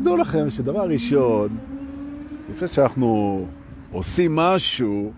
תדעו 0.00 0.16
לכם 0.16 0.50
שדבר 0.50 0.88
ראשון, 0.88 1.58
לפני 2.50 2.68
שאנחנו 2.68 3.46
עושים 3.92 4.36
משהו, 4.36 5.12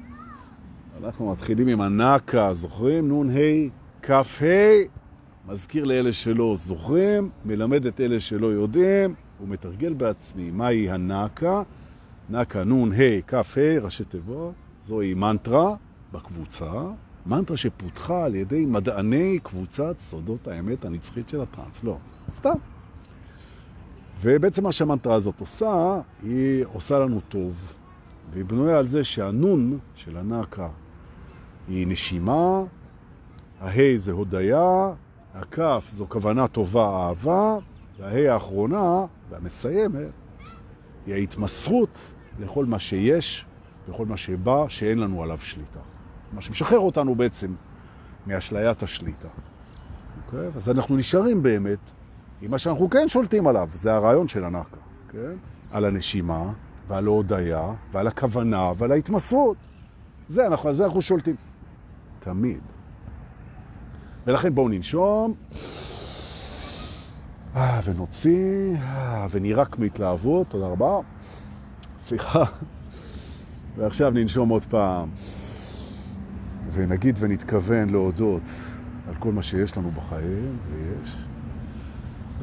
אנחנו 1.05 1.33
מתחילים 1.33 1.69
עם 1.69 1.81
הנקה, 1.81 2.55
זוכרים? 2.55 3.09
נון 3.09 3.31
ה' 3.31 3.69
כ' 4.03 4.43
ה', 4.43 4.47
מזכיר 5.49 5.85
לאלה 5.85 6.13
שלא 6.13 6.55
זוכרים, 6.57 7.31
מלמד 7.45 7.87
את 7.87 8.01
אלה 8.01 8.21
שלא 8.21 8.47
יודעים, 8.47 9.15
ומתרגל 9.41 9.93
בעצמי 9.93 10.51
מהי 10.51 10.91
הנקה. 10.91 11.63
נקה 12.31 12.65
נון 12.65 12.93
ה' 12.93 13.21
כ' 13.27 13.35
ה', 13.35 13.79
ראשי 13.83 14.05
תיבות, 14.05 14.55
זוהי 14.81 15.15
מנטרה 15.15 15.75
בקבוצה, 16.13 16.73
מנטרה 17.27 17.57
שפותחה 17.57 18.25
על 18.25 18.35
ידי 18.35 18.67
מדעני 18.67 19.39
קבוצת 19.43 19.99
סודות 19.99 20.49
האמת 20.49 20.85
הנצחית 20.85 21.29
של 21.29 21.41
הטרנס. 21.41 21.85
לא, 21.85 21.97
סתם. 22.31 22.55
ובעצם 24.23 24.65
מה 24.65 24.73
שהמנטרה 24.73 25.15
הזאת 25.15 25.41
עושה, 25.41 26.01
היא 26.23 26.65
עושה 26.73 26.99
לנו 26.99 27.21
טוב, 27.29 27.75
והיא 28.33 28.45
בנויה 28.45 28.79
על 28.79 28.87
זה 28.87 29.05
שהנון 29.05 29.79
של 29.95 30.17
הנקה 30.17 30.69
היא 31.69 31.87
נשימה, 31.87 32.63
ההי 33.61 33.99
זה 33.99 34.13
הודיה, 34.13 34.93
הכף 35.35 35.89
זו 35.93 36.07
כוונה 36.09 36.49
טובה, 36.49 36.89
אהבה, 36.89 37.57
וההי 37.99 38.29
האחרונה 38.29 39.07
והמסיימת 39.31 40.13
היא 41.07 41.15
ההתמסרות 41.15 42.13
לכל 42.41 42.65
מה 42.65 42.79
שיש 42.79 43.47
וכל 43.89 44.07
מה 44.07 44.17
שבא 44.17 44.69
שאין 44.69 44.99
לנו 44.99 45.23
עליו 45.23 45.39
שליטה. 45.39 45.81
מה 46.33 46.41
שמשחרר 46.41 46.79
אותנו 46.79 47.15
בעצם 47.15 47.55
מאשליית 48.27 48.83
השליטה. 48.83 49.29
אוקיי? 50.27 50.51
אז 50.57 50.71
אנחנו 50.71 50.97
נשארים 50.97 51.43
באמת 51.43 51.79
עם 52.43 52.51
מה 52.51 52.59
שאנחנו 52.59 52.91
כן 52.91 53.09
שולטים 53.09 53.47
עליו, 53.47 53.69
זה 53.73 53.95
הרעיון 53.95 54.29
של 54.29 54.45
הנקה, 54.45 54.77
כן? 55.09 55.33
על 55.71 55.85
הנשימה 55.85 56.53
ועל 56.89 57.07
ההודיה 57.07 57.73
ועל 57.93 58.07
הכוונה 58.07 58.73
ועל 58.77 58.93
ההתמסרות. 58.93 59.57
זה, 60.29 60.47
אנחנו, 60.47 60.69
על 60.69 60.75
זה 60.75 60.85
אנחנו 60.85 61.03
שולטים. 61.03 61.37
תמיד. 62.19 62.61
ולכן 64.27 64.55
בואו 64.55 64.69
ננשום, 64.69 65.35
אה, 67.57 67.81
ונוציא, 67.85 68.77
אה, 68.77 69.27
ונירק 69.31 69.79
מהתלהבות, 69.79 70.47
תודה 70.49 70.67
רבה. 70.67 70.99
סליחה. 71.99 72.45
ועכשיו 73.77 74.11
ננשום 74.11 74.49
עוד 74.49 74.65
פעם, 74.65 75.09
ונגיד 76.73 77.19
ונתכוון 77.21 77.91
להודות 77.91 78.43
על 79.09 79.15
כל 79.15 79.33
מה 79.33 79.43
שיש 79.43 79.77
לנו 79.77 79.91
בחיים, 79.91 80.59
ויש. 80.71 81.17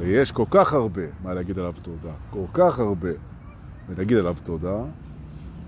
ויש 0.00 0.32
כל 0.32 0.44
כך 0.50 0.72
הרבה 0.72 1.02
מה 1.22 1.34
להגיד 1.34 1.58
עליו 1.58 1.74
תודה, 1.82 2.12
כל 2.30 2.44
כך 2.52 2.78
הרבה, 2.78 3.08
ונגיד 3.88 4.16
עליו 4.16 4.36
תודה. 4.42 4.78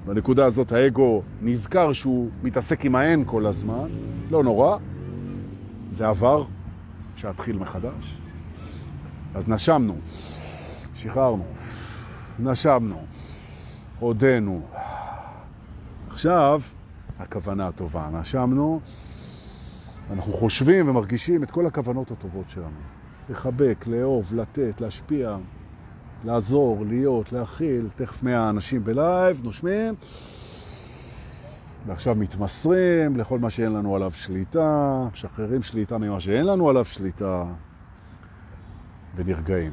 בנקודה 0.06 0.44
הזאת 0.44 0.72
האגו 0.72 1.22
נזכר 1.42 1.92
שהוא 1.92 2.30
מתעסק 2.42 2.84
עם 2.84 2.94
האין 2.94 3.24
כל 3.27 3.47
הזמן, 3.47 3.89
לא 4.30 4.42
נורא, 4.42 4.77
זה 5.91 6.08
עבר, 6.08 6.44
שהתחיל 7.16 7.58
מחדש. 7.58 8.19
אז 9.34 9.48
נשמנו, 9.48 9.97
שחררנו, 10.94 11.44
נשמנו, 12.39 13.02
הודנו. 13.98 14.62
עכשיו, 16.11 16.61
הכוונה 17.19 17.67
הטובה, 17.67 18.08
נשמנו, 18.12 18.80
אנחנו 20.11 20.33
חושבים 20.33 20.89
ומרגישים 20.89 21.42
את 21.42 21.50
כל 21.50 21.67
הכוונות 21.67 22.11
הטובות 22.11 22.50
שלנו. 22.50 23.02
לחבק, 23.30 23.84
לאהוב, 23.86 24.34
לתת, 24.34 24.80
להשפיע, 24.80 25.36
לעזור, 26.24 26.84
להיות, 26.88 27.32
להכיל. 27.32 27.88
תכף 27.96 28.22
100 28.22 28.50
אנשים 28.50 28.84
בלייב, 28.84 29.40
נושמים. 29.44 29.94
ועכשיו 31.86 32.14
מתמסרים 32.14 33.16
לכל 33.16 33.38
מה 33.38 33.50
שאין 33.50 33.72
לנו 33.72 33.96
עליו 33.96 34.10
שליטה, 34.10 34.98
משחררים 35.12 35.62
שליטה 35.62 35.98
ממה 35.98 36.20
שאין 36.20 36.46
לנו 36.46 36.70
עליו 36.70 36.84
שליטה, 36.84 37.44
ונרגעים. 39.16 39.72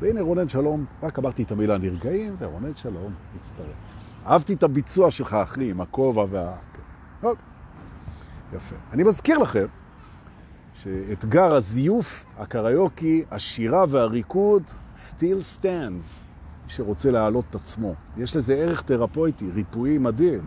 והנה 0.00 0.20
רונן 0.20 0.48
שלום, 0.48 0.84
רק 1.02 1.18
אמרתי 1.18 1.42
את 1.42 1.52
המילה 1.52 1.78
נרגעים, 1.78 2.36
ורונן 2.38 2.74
שלום 2.74 3.12
מצטרף. 3.36 3.76
אהבתי 4.26 4.54
את 4.54 4.62
הביצוע 4.62 5.10
שלך, 5.10 5.34
אחי, 5.34 5.70
עם 5.70 5.80
הכובע 5.80 6.24
וה... 6.30 6.54
יפה. 8.52 8.76
אני 8.92 9.02
מזכיר 9.02 9.38
לכם 9.38 9.64
שאתגר 10.82 11.52
הזיוף, 11.52 12.26
הקריוקי, 12.38 13.24
השירה 13.30 13.84
והריקוד, 13.88 14.62
still 14.96 15.60
stands. 15.60 16.04
מי 16.64 16.70
שרוצה 16.70 17.10
להעלות 17.10 17.44
את 17.50 17.54
עצמו. 17.54 17.94
יש 18.16 18.36
לזה 18.36 18.54
ערך 18.54 18.82
תרפויטי, 18.82 19.50
ריפואי 19.54 19.98
מדהים. 19.98 20.40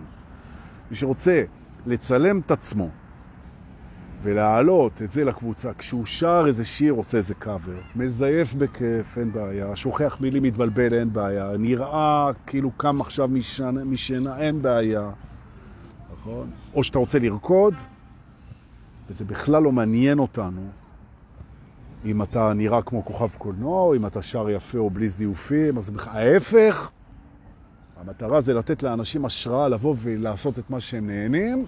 מי 0.89 0.95
שרוצה 0.95 1.43
לצלם 1.85 2.39
את 2.39 2.51
עצמו 2.51 2.89
ולהעלות 4.21 5.01
את 5.01 5.11
זה 5.11 5.23
לקבוצה, 5.23 5.73
כשהוא 5.73 6.05
שר 6.05 6.44
איזה 6.47 6.65
שיר, 6.65 6.94
עושה 6.94 7.17
איזה 7.17 7.33
קאבר, 7.33 7.79
מזייף 7.95 8.53
בכיף, 8.53 9.17
אין 9.17 9.31
בעיה, 9.31 9.75
שוכח 9.75 10.17
מילים, 10.21 10.44
מתבלבל, 10.44 10.94
אין 10.94 11.13
בעיה, 11.13 11.57
נראה 11.59 12.29
כאילו 12.47 12.71
קם 12.71 13.01
עכשיו 13.01 13.27
משנה, 13.27 13.83
משנה, 13.83 14.38
אין 14.38 14.61
בעיה, 14.61 15.09
נכון? 16.13 16.51
או 16.73 16.83
שאתה 16.83 16.99
רוצה 16.99 17.19
לרקוד, 17.19 17.73
וזה 19.09 19.25
בכלל 19.25 19.63
לא 19.63 19.72
מעניין 19.72 20.19
אותנו 20.19 20.62
אם 22.06 22.22
אתה 22.22 22.53
נראה 22.53 22.81
כמו 22.81 23.06
כוכב 23.06 23.29
קולנוע, 23.38 23.81
או 23.81 23.95
אם 23.95 24.06
אתה 24.06 24.22
שר 24.22 24.50
יפה 24.50 24.78
או 24.78 24.90
בלי 24.90 25.09
זיופים, 25.09 25.78
אז 25.78 25.90
בכלל, 25.90 26.13
ההפך, 26.18 26.91
המטרה 28.00 28.41
זה 28.41 28.53
לתת 28.53 28.84
לאנשים 28.84 29.25
השראה 29.25 29.68
לבוא 29.68 29.95
ולעשות 30.00 30.59
את 30.59 30.69
מה 30.69 30.79
שהם 30.79 31.07
נהנים, 31.07 31.66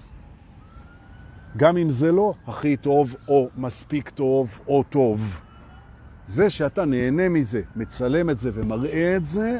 גם 1.57 1.77
אם 1.77 1.89
זה 1.89 2.11
לא 2.11 2.33
הכי 2.47 2.77
טוב, 2.77 3.15
או 3.27 3.49
מספיק 3.57 4.09
טוב, 4.09 4.59
או 4.67 4.83
טוב. 4.83 5.41
זה 6.25 6.49
שאתה 6.49 6.85
נהנה 6.85 7.29
מזה, 7.29 7.61
מצלם 7.75 8.29
את 8.29 8.39
זה 8.39 8.51
ומראה 8.53 9.15
את 9.17 9.25
זה, 9.25 9.59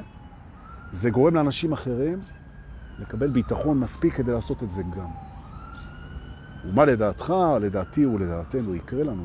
זה 0.91 1.09
גורם 1.09 1.35
לאנשים 1.35 1.71
אחרים 1.71 2.19
לקבל 2.99 3.27
ביטחון 3.27 3.79
מספיק 3.79 4.13
כדי 4.13 4.31
לעשות 4.31 4.63
את 4.63 4.71
זה 4.71 4.83
גם. 4.83 5.28
ומה 6.65 6.85
לדעתך, 6.85 7.33
לדעתי 7.61 8.05
ולדעתנו 8.05 8.75
יקרה 8.75 9.03
לנו, 9.03 9.23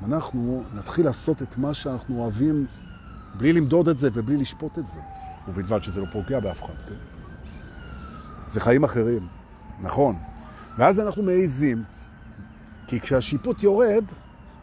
אם 0.00 0.12
אנחנו 0.14 0.64
נתחיל 0.74 1.04
לעשות 1.04 1.42
את 1.42 1.58
מה 1.58 1.74
שאנחנו 1.74 2.22
אוהבים 2.22 2.66
בלי 3.34 3.52
למדוד 3.52 3.88
את 3.88 3.98
זה 3.98 4.08
ובלי 4.12 4.36
לשפוט 4.36 4.78
את 4.78 4.86
זה, 4.86 5.00
ובלבד 5.48 5.82
שזה 5.82 6.00
לא 6.00 6.06
פוגע 6.12 6.40
באף 6.40 6.62
אחד, 6.62 6.74
כן? 6.88 6.94
זה 8.48 8.60
חיים 8.60 8.84
אחרים, 8.84 9.26
נכון. 9.82 10.16
ואז 10.78 11.00
אנחנו 11.00 11.22
מעיזים, 11.22 11.82
כי 12.86 13.00
כשהשיפוט 13.00 13.62
יורד 13.62 14.04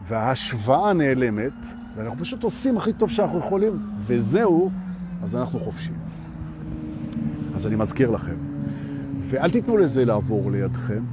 וההשוואה 0.07 0.93
נעלמת, 0.93 1.65
ואנחנו 1.95 2.19
פשוט 2.19 2.43
עושים 2.43 2.77
הכי 2.77 2.93
טוב 2.93 3.09
שאנחנו 3.09 3.39
יכולים, 3.39 3.89
וזהו, 3.99 4.71
אז 5.23 5.35
אנחנו 5.35 5.59
חופשים. 5.59 5.97
אז 7.55 7.67
אני 7.67 7.75
מזכיר 7.75 8.11
לכם, 8.11 8.35
ואל 9.19 9.51
תיתנו 9.51 9.77
לזה 9.77 10.05
לעבור 10.05 10.51
לידכם. 10.51 11.03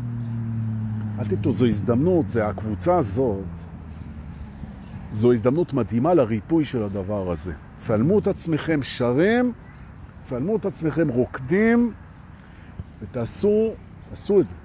אל 1.18 1.24
תיתנו, 1.24 1.52
זו 1.52 1.66
הזדמנות, 1.66 2.28
זה 2.28 2.46
הקבוצה 2.46 2.96
הזאת, 2.96 3.44
זו 5.12 5.32
הזדמנות 5.32 5.72
מדהימה 5.72 6.14
לריפוי 6.14 6.64
של 6.64 6.82
הדבר 6.82 7.30
הזה. 7.30 7.52
צלמו 7.76 8.18
את 8.18 8.26
עצמכם 8.26 8.82
שרים, 8.82 9.52
צלמו 10.20 10.56
את 10.56 10.66
עצמכם 10.66 11.08
רוקדים, 11.08 11.92
ותעשו, 13.02 13.72
תעשו 14.10 14.40
את 14.40 14.48
זה. 14.48 14.56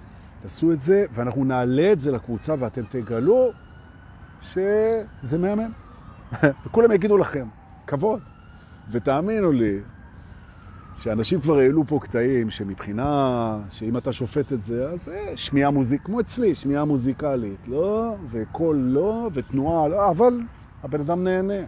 תעשו 0.42 0.72
את 0.72 0.82
זה, 0.82 1.06
ואנחנו 1.14 1.46
נעלה 1.46 1.92
את 1.92 2.00
זה 2.00 2.12
לקבוצה, 2.12 2.56
ואתם 2.60 2.82
תגלו 2.90 3.52
שזה 4.42 5.38
מהמם. 5.40 5.72
וכולם 6.66 6.92
יגידו 6.92 7.18
לכם, 7.18 7.48
כבוד. 7.88 8.22
ותאמינו 8.92 9.52
לי, 9.52 9.80
שאנשים 11.02 11.42
כבר 11.42 11.58
העלו 11.58 11.88
פה 11.88 12.00
קטעים 12.00 12.50
שמבחינה, 12.50 13.58
שאם 13.70 13.98
אתה 13.98 14.14
שופט 14.14 14.54
את 14.54 14.64
זה, 14.64 14.90
אז 14.90 15.10
אה, 15.10 15.38
שמיעה 15.38 15.72
מוזיק, 15.72 16.02
כמו 16.04 16.20
אצלי, 16.20 16.56
שמיעה 16.56 16.86
מוזיקלית, 16.86 17.68
לא, 17.68 18.16
וקול 18.30 18.76
לא, 18.76 19.30
ותנועה 19.34 19.88
לא, 19.88 20.10
אבל 20.10 20.40
הבן 20.84 21.00
אדם 21.00 21.24
נהנה. 21.24 21.64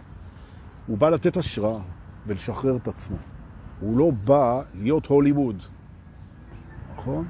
הוא 0.86 0.98
בא 0.98 1.10
לתת 1.10 1.36
השראה 1.36 1.80
ולשחרר 2.26 2.76
את 2.76 2.88
עצמו. 2.88 3.16
הוא 3.80 3.98
לא 3.98 4.10
בא 4.24 4.62
להיות 4.74 5.06
הוליווד, 5.06 5.62
נכון? 6.96 7.26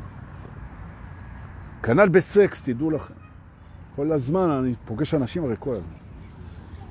כנ"ל 1.82 2.08
בסקס, 2.08 2.62
תדעו 2.62 2.90
לכם. 2.90 3.14
כל 3.96 4.12
הזמן, 4.12 4.50
אני 4.50 4.74
פוגש 4.84 5.14
אנשים 5.14 5.44
הרי 5.44 5.54
כל 5.58 5.74
הזמן. 5.74 5.94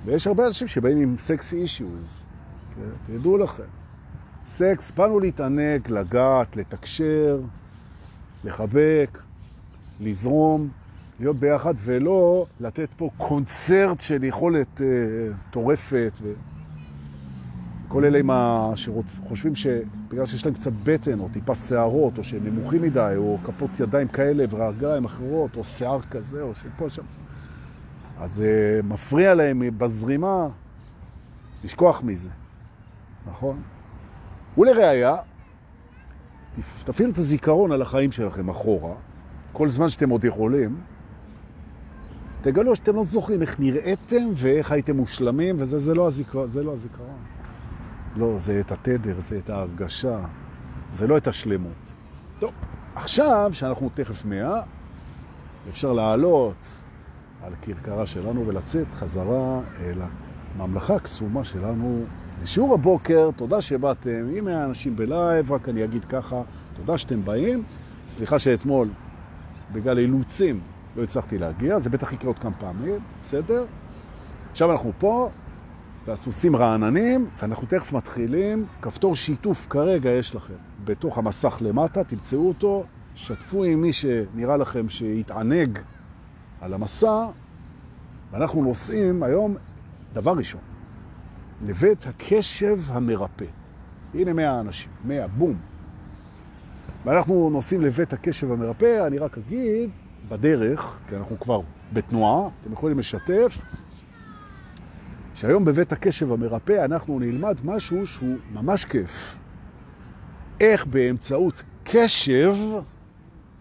ויש 0.05 0.27
הרבה 0.27 0.47
אנשים 0.47 0.67
שבאים 0.67 0.97
עם 0.97 1.17
סקס 1.17 1.53
אישיוז, 1.53 2.25
כן? 2.75 3.17
תדעו 3.17 3.37
לכם. 3.37 3.82
סקס, 4.55 4.91
באנו 4.91 5.19
להתענג, 5.19 5.81
לגעת, 5.89 6.55
לתקשר, 6.55 7.39
לחבק, 8.43 9.21
לזרום, 9.99 10.69
להיות 11.19 11.35
ביחד, 11.35 11.73
ולא 11.77 12.45
לתת 12.59 12.89
פה 12.97 13.09
קונצרט 13.17 13.99
של 13.99 14.23
יכולת 14.23 14.81
אה, 14.81 14.87
טורפת. 15.51 16.11
ו... 16.21 16.33
כל 17.87 18.05
אלה 18.05 18.33
ה... 18.33 18.71
שחושבים 18.75 19.55
שבגלל 19.55 20.25
שיש 20.25 20.45
להם 20.45 20.55
קצת 20.55 20.71
בטן, 20.83 21.19
או 21.19 21.29
טיפה 21.33 21.55
שערות, 21.55 22.17
או 22.17 22.23
שהם 22.23 22.43
נמוכים 22.45 22.81
מדי, 22.81 23.13
או 23.17 23.37
כפות 23.43 23.79
ידיים 23.79 24.07
כאלה 24.07 24.45
ורגליים 24.49 25.05
אחרות, 25.05 25.55
או 25.55 25.63
שיער 25.63 26.01
כזה, 26.01 26.41
או 26.41 26.55
שפה 26.55 26.89
שם. 26.89 27.03
אז 28.19 28.41
uh, 28.41 28.85
מפריע 28.85 29.33
להם 29.33 29.61
בזרימה 29.77 30.47
לשכוח 31.63 32.03
מזה, 32.03 32.29
נכון? 33.27 33.61
ולראיה, 34.57 35.15
תפעילו 36.83 37.11
את 37.11 37.17
הזיכרון 37.17 37.71
על 37.71 37.81
החיים 37.81 38.11
שלכם 38.11 38.49
אחורה, 38.49 38.93
כל 39.53 39.69
זמן 39.69 39.89
שאתם 39.89 40.09
עוד 40.09 40.25
יכולים, 40.25 40.77
תגלו 42.41 42.75
שאתם 42.75 42.95
לא 42.95 43.03
זוכרים 43.03 43.41
איך 43.41 43.59
נראיתם 43.59 44.23
ואיך 44.33 44.71
הייתם 44.71 44.97
מושלמים, 44.97 45.55
וזה 45.59 45.79
זה 45.79 45.95
לא, 45.95 46.07
הזיכר, 46.07 46.47
זה 46.47 46.63
לא 46.63 46.73
הזיכרון. 46.73 47.17
לא, 48.15 48.35
זה 48.37 48.59
את 48.59 48.71
התדר, 48.71 49.19
זה 49.19 49.37
את 49.37 49.49
ההרגשה, 49.49 50.19
זה 50.91 51.07
לא 51.07 51.17
את 51.17 51.27
השלמות. 51.27 51.93
טוב, 52.39 52.51
עכשיו, 52.95 53.49
שאנחנו 53.53 53.89
תכף 53.93 54.25
מאה, 54.25 54.61
אפשר 55.69 55.93
לעלות 55.93 56.67
על 57.43 57.53
קרקרה 57.61 58.05
שלנו 58.05 58.47
ולצאת 58.47 58.87
חזרה 58.93 59.59
אל 59.81 60.01
הממלכה 60.57 60.95
הקסומה 60.95 61.43
שלנו. 61.43 62.05
לשיעור 62.43 62.73
הבוקר, 62.73 63.29
תודה 63.35 63.61
שבאתם, 63.61 64.25
אם 64.37 64.47
היה 64.47 64.65
אנשים 64.65 64.95
בלייב, 64.95 65.51
רק 65.51 65.69
אני 65.69 65.83
אגיד 65.83 66.05
ככה, 66.05 66.41
תודה 66.73 66.97
שאתם 66.97 67.25
באים. 67.25 67.63
סליחה 68.07 68.39
שאתמול, 68.39 68.87
בגלל 69.71 69.99
אילוצים, 69.99 70.59
לא 70.95 71.03
הצלחתי 71.03 71.37
להגיע, 71.37 71.79
זה 71.79 71.89
בטח 71.89 72.13
יקרה 72.13 72.27
עוד 72.27 72.39
כמה 72.39 72.53
פעמים, 72.59 72.99
בסדר? 73.21 73.65
עכשיו 74.51 74.71
אנחנו 74.71 74.91
פה, 74.97 75.29
והסוסים 76.05 76.55
רעננים, 76.55 77.27
ואנחנו 77.41 77.67
תכף 77.67 77.93
מתחילים. 77.93 78.65
כפתור 78.81 79.15
שיתוף 79.15 79.67
כרגע 79.69 80.09
יש 80.09 80.35
לכם 80.35 80.53
בתוך 80.83 81.17
המסך 81.17 81.57
למטה, 81.61 82.03
תמצאו 82.03 82.47
אותו, 82.47 82.83
שתפו 83.15 83.63
עם 83.63 83.81
מי 83.81 83.93
שנראה 83.93 84.57
לכם 84.57 84.89
שיתענג 84.89 85.79
על 86.61 86.73
המסע, 86.73 87.25
ואנחנו 88.31 88.63
נוסעים 88.63 89.23
היום, 89.23 89.55
דבר 90.13 90.31
ראשון, 90.31 90.61
לבית 91.65 92.07
הקשב 92.07 92.79
המרפא. 92.87 93.45
הנה 94.13 94.33
מאה 94.33 94.59
אנשים, 94.59 94.91
מאה, 95.05 95.27
בום. 95.27 95.57
ואנחנו 97.05 97.49
נוסעים 97.49 97.81
לבית 97.81 98.13
הקשב 98.13 98.51
המרפא, 98.51 99.07
אני 99.07 99.17
רק 99.17 99.37
אגיד, 99.37 99.89
בדרך, 100.29 100.97
כי 101.09 101.15
אנחנו 101.15 101.39
כבר 101.39 101.61
בתנועה, 101.93 102.49
אתם 102.61 102.73
יכולים 102.73 102.99
לשתף, 102.99 103.57
שהיום 105.33 105.65
בבית 105.65 105.91
הקשב 105.91 106.31
המרפא 106.31 106.85
אנחנו 106.85 107.19
נלמד 107.19 107.57
משהו 107.63 108.07
שהוא 108.07 108.37
ממש 108.53 108.85
כיף. 108.85 109.35
איך 110.59 110.85
באמצעות 110.85 111.63
קשב 111.83 112.55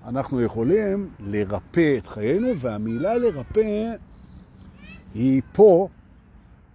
אנחנו 0.09 0.43
יכולים 0.43 1.09
לרפא 1.21 1.99
את 1.99 2.07
חיינו, 2.07 2.59
והמילה 2.59 3.15
לרפא 3.19 3.93
היא 5.15 5.43
פה 5.53 5.89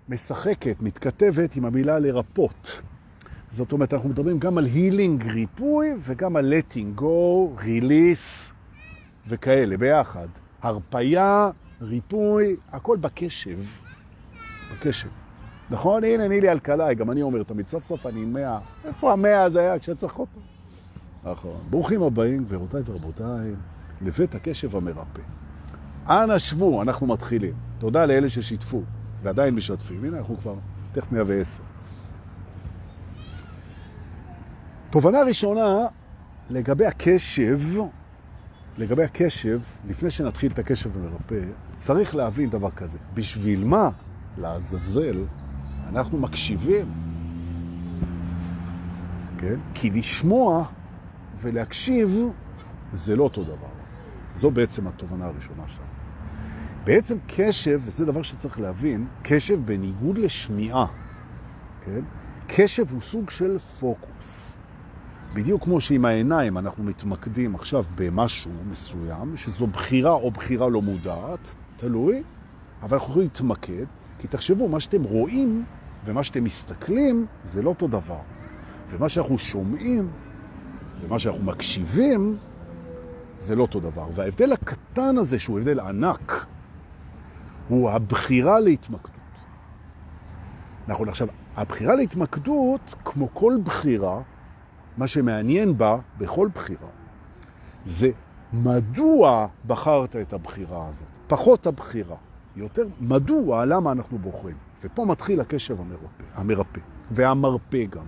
משחקת, 0.09 0.75
מתכתבת 0.81 1.55
עם 1.55 1.65
המילה 1.65 1.99
לרפות. 1.99 2.81
זאת 3.49 3.71
אומרת, 3.71 3.93
אנחנו 3.93 4.09
מדברים 4.09 4.39
גם 4.39 4.57
על 4.57 4.65
הילינג, 4.65 5.27
ריפוי, 5.27 5.93
וגם 5.99 6.35
על 6.35 6.53
letting 6.53 6.99
go, 6.99 7.61
release 7.61 8.53
וכאלה, 9.27 9.77
ביחד. 9.77 10.27
הרפיה, 10.61 11.49
ריפוי, 11.81 12.55
הכל 12.71 12.97
בקשב. 12.97 13.59
בקשב. 14.73 15.09
נכון? 15.69 16.03
הנה, 16.03 16.27
נילי 16.27 16.51
אלקלעי, 16.51 16.95
גם 16.95 17.11
אני 17.11 17.21
אומר 17.21 17.43
תמיד, 17.43 17.67
סוף 17.67 17.83
סוף 17.83 18.05
אני 18.05 18.25
מאה. 18.25 18.59
איפה 18.85 19.13
המאה 19.13 19.43
הזה 19.43 19.59
היה 19.59 19.79
כשצריך 19.79 20.19
אותו? 20.19 20.39
נכון. 21.23 21.57
ברוכים 21.69 22.03
הבאים, 22.03 22.43
גבירותיי 22.43 22.81
ורבותיי, 22.85 23.51
לבית 24.01 24.35
הקשב 24.35 24.75
המרפא. 24.75 25.21
אנא 26.09 26.37
שבו, 26.37 26.81
אנחנו 26.81 27.07
מתחילים. 27.07 27.53
תודה 27.79 28.05
לאלה 28.05 28.29
ששיתפו, 28.29 28.81
ועדיין 29.23 29.55
משתפים. 29.55 30.05
הנה, 30.05 30.17
אנחנו 30.17 30.37
כבר 30.37 30.55
תכף 30.91 31.11
110. 31.11 31.63
תובנה 34.89 35.21
ראשונה 35.21 35.85
לגבי 36.49 36.85
הקשב, 36.85 37.59
לגבי 38.77 39.03
הקשב, 39.03 39.59
לפני 39.87 40.11
שנתחיל 40.11 40.51
את 40.51 40.59
הקשב 40.59 40.97
המרפא, 40.97 41.41
צריך 41.75 42.15
להבין 42.15 42.49
דבר 42.49 42.71
כזה. 42.71 42.97
בשביל 43.13 43.63
מה, 43.63 43.89
לעזאזל, 44.37 45.23
אנחנו 45.89 46.17
מקשיבים? 46.17 46.93
כן? 49.37 49.55
כי 49.73 49.89
לשמוע 49.89 50.65
ולהקשיב 51.37 52.17
זה 52.93 53.15
לא 53.15 53.23
אותו 53.23 53.43
דבר. 53.43 53.67
זו 54.39 54.51
בעצם 54.51 54.87
התובנה 54.87 55.25
הראשונה 55.25 55.67
שלנו. 55.67 55.96
בעצם 56.87 57.17
קשב, 57.27 57.81
וזה 57.85 58.05
דבר 58.05 58.21
שצריך 58.21 58.59
להבין, 58.59 59.07
קשב 59.23 59.59
בניגוד 59.65 60.17
לשמיעה, 60.17 60.85
כן? 61.85 62.01
קשב 62.47 62.91
הוא 62.91 63.01
סוג 63.01 63.29
של 63.29 63.59
פוקוס. 63.59 64.57
בדיוק 65.33 65.63
כמו 65.63 65.81
שעם 65.81 66.05
העיניים 66.05 66.57
אנחנו 66.57 66.83
מתמקדים 66.83 67.55
עכשיו 67.55 67.83
במשהו 67.95 68.51
מסוים, 68.69 69.37
שזו 69.37 69.67
בחירה 69.67 70.11
או 70.11 70.31
בחירה 70.31 70.69
לא 70.69 70.81
מודעת, 70.81 71.53
תלוי, 71.75 72.23
אבל 72.81 72.97
אנחנו 72.97 73.11
יכולים 73.11 73.27
להתמקד, 73.27 73.85
כי 74.19 74.27
תחשבו, 74.27 74.69
מה 74.69 74.79
שאתם 74.79 75.03
רואים 75.03 75.65
ומה 76.05 76.23
שאתם 76.23 76.43
מסתכלים 76.43 77.25
זה 77.43 77.61
לא 77.61 77.69
אותו 77.69 77.87
דבר. 77.87 78.21
ומה 78.89 79.09
שאנחנו 79.09 79.37
שומעים 79.37 80.09
ומה 81.01 81.19
שאנחנו 81.19 81.43
מקשיבים 81.43 82.37
זה 83.39 83.55
לא 83.55 83.61
אותו 83.61 83.79
דבר. 83.79 84.07
וההבדל 84.15 84.53
הקטן 84.53 85.17
הזה, 85.17 85.39
שהוא 85.39 85.59
הבדל 85.59 85.79
ענק, 85.79 86.45
הוא 87.69 87.89
הבחירה 87.89 88.59
להתמקדות. 88.59 89.11
נכון, 90.87 91.09
עכשיו, 91.09 91.27
הבחירה 91.55 91.95
להתמקדות, 91.95 92.95
כמו 93.05 93.29
כל 93.33 93.57
בחירה, 93.63 94.21
מה 94.97 95.07
שמעניין 95.07 95.77
בה, 95.77 95.97
בכל 96.17 96.49
בחירה, 96.53 96.87
זה 97.85 98.09
מדוע 98.53 99.47
בחרת 99.67 100.15
את 100.15 100.33
הבחירה 100.33 100.87
הזאת. 100.87 101.07
פחות 101.27 101.67
הבחירה, 101.67 102.15
יותר 102.55 102.87
מדוע, 102.99 103.65
למה 103.65 103.91
אנחנו 103.91 104.17
בוחרים. 104.17 104.57
ופה 104.83 105.05
מתחיל 105.05 105.41
הקשב 105.41 105.79
המרפא, 105.79 106.23
המרפא 106.35 106.79
והמרפא 107.11 107.85
גם. 107.85 108.05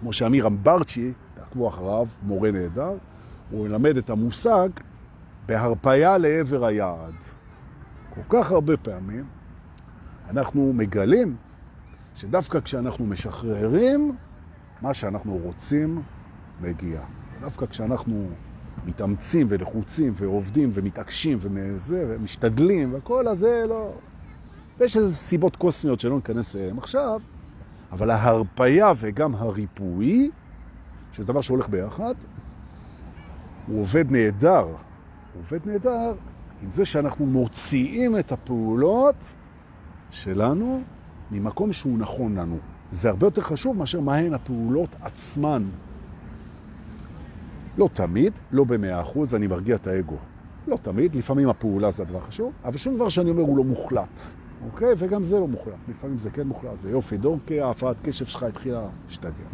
כמו 0.00 0.12
שאמיר 0.12 0.46
אמברצ'י, 0.46 1.12
תעקבו 1.34 1.68
אחריו, 1.68 2.06
מורה 2.22 2.50
נהדר, 2.50 2.92
הוא 3.50 3.68
מלמד 3.68 3.96
את 3.96 4.10
המושג 4.10 4.68
בהרפאיה 5.46 6.18
לעבר 6.18 6.64
היעד. 6.64 7.14
כל 8.26 8.38
כך 8.42 8.50
הרבה 8.50 8.76
פעמים 8.76 9.24
אנחנו 10.30 10.72
מגלים 10.72 11.36
שדווקא 12.14 12.60
כשאנחנו 12.60 13.06
משחררים, 13.06 14.16
מה 14.82 14.94
שאנחנו 14.94 15.36
רוצים 15.36 16.02
מגיע. 16.60 17.00
דווקא 17.40 17.66
כשאנחנו 17.66 18.28
מתאמצים 18.86 19.46
ולחוצים 19.50 20.12
ועובדים 20.16 20.70
ומתעקשים 20.72 21.38
ומזה, 21.40 22.04
ומשתדלים 22.08 22.94
וכל 22.94 23.28
הזה 23.28 23.64
לא... 23.68 23.92
ויש 24.78 24.96
איזה 24.96 25.16
סיבות 25.16 25.56
קוסמיות 25.56 26.00
שלא 26.00 26.16
ניכנס 26.16 26.56
אליהן 26.56 26.78
עכשיו, 26.78 27.20
אבל 27.92 28.10
ההרפאיה 28.10 28.92
וגם 28.96 29.34
הריפוי, 29.34 30.30
שזה 31.12 31.26
דבר 31.26 31.40
שהולך 31.40 31.68
ביחד, 31.68 32.14
הוא 33.66 33.80
עובד 33.80 34.10
נהדר. 34.10 34.64
הוא 34.64 35.42
עובד 35.42 35.66
נהדר 35.66 36.14
עם 36.62 36.70
זה 36.70 36.84
שאנחנו 36.84 37.26
מוציאים 37.26 38.18
את 38.18 38.32
הפעולות 38.32 39.32
שלנו 40.10 40.82
ממקום 41.30 41.72
שהוא 41.72 41.98
נכון 41.98 42.38
לנו. 42.38 42.58
זה 42.90 43.08
הרבה 43.08 43.26
יותר 43.26 43.42
חשוב 43.42 43.76
מאשר 43.76 44.00
מהן 44.00 44.34
הפעולות 44.34 44.96
עצמן. 45.00 45.64
לא 47.78 47.88
תמיד, 47.92 48.32
לא 48.52 48.64
במאה 48.64 49.00
אחוז, 49.00 49.34
אני 49.34 49.46
מרגיע 49.46 49.76
את 49.76 49.86
האגו. 49.86 50.16
לא 50.66 50.76
תמיד, 50.76 51.16
לפעמים 51.16 51.48
הפעולה 51.48 51.90
זה 51.90 52.02
הדבר 52.02 52.20
חשוב, 52.20 52.52
אבל 52.64 52.76
שום 52.76 52.94
דבר 52.94 53.08
שאני 53.08 53.30
אומר 53.30 53.42
הוא 53.42 53.56
לא 53.56 53.64
מוחלט, 53.64 54.20
אוקיי? 54.64 54.94
וגם 54.98 55.22
זה 55.22 55.40
לא 55.40 55.48
מוחלט, 55.48 55.74
לפעמים 55.88 56.18
זה 56.18 56.30
כן 56.30 56.46
מוחלט, 56.46 56.78
ויופי, 56.82 57.16
דורקי, 57.16 57.60
ההפרעת 57.60 57.96
קשב 58.02 58.26
שלך 58.26 58.42
התחילה 58.42 58.86
להשתגע. 59.06 59.48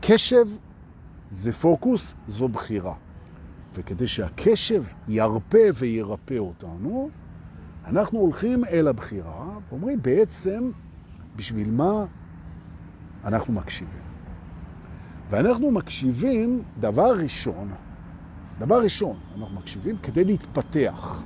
קשב 0.00 0.46
זה 1.30 1.52
פוקוס, 1.52 2.14
זו 2.28 2.48
בחירה. 2.48 2.94
וכדי 3.76 4.06
שהקשב 4.06 4.84
ירפא 5.08 5.70
וירפא 5.74 6.38
אותנו, 6.38 7.10
אנחנו 7.86 8.18
הולכים 8.18 8.64
אל 8.64 8.88
הבחירה, 8.88 9.58
ואומרים 9.68 10.02
בעצם, 10.02 10.70
בשביל 11.36 11.70
מה 11.70 12.04
אנחנו 13.24 13.52
מקשיבים. 13.52 14.06
ואנחנו 15.30 15.70
מקשיבים, 15.70 16.62
דבר 16.80 17.18
ראשון, 17.18 17.68
דבר 18.58 18.82
ראשון, 18.82 19.16
אנחנו 19.38 19.56
מקשיבים 19.56 19.96
כדי 20.02 20.24
להתפתח. 20.24 21.22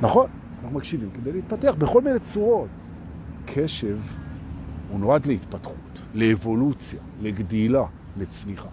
נכון? 0.00 0.30
אנחנו 0.62 0.78
מקשיבים 0.78 1.10
כדי 1.10 1.32
להתפתח 1.32 1.74
בכל 1.78 2.02
מיני 2.02 2.18
צורות. 2.18 2.92
קשב 3.46 3.98
הוא 4.90 5.00
נועד 5.00 5.26
להתפתחות, 5.26 6.00
לאבולוציה, 6.14 7.00
לגדילה, 7.20 7.84
לצמיחה. 8.16 8.68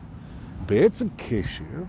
בעצם 0.66 1.08
קשב 1.16 1.84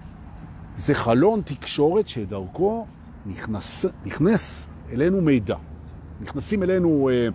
זה 0.78 0.94
חלון 0.94 1.40
תקשורת 1.44 2.08
שדרכו 2.08 2.86
נכנס, 3.26 3.84
נכנס 4.06 4.66
אלינו 4.92 5.20
מידע. 5.20 5.56
נכנסים 6.20 6.62
אלינו 6.62 7.08
אה, 7.08 7.28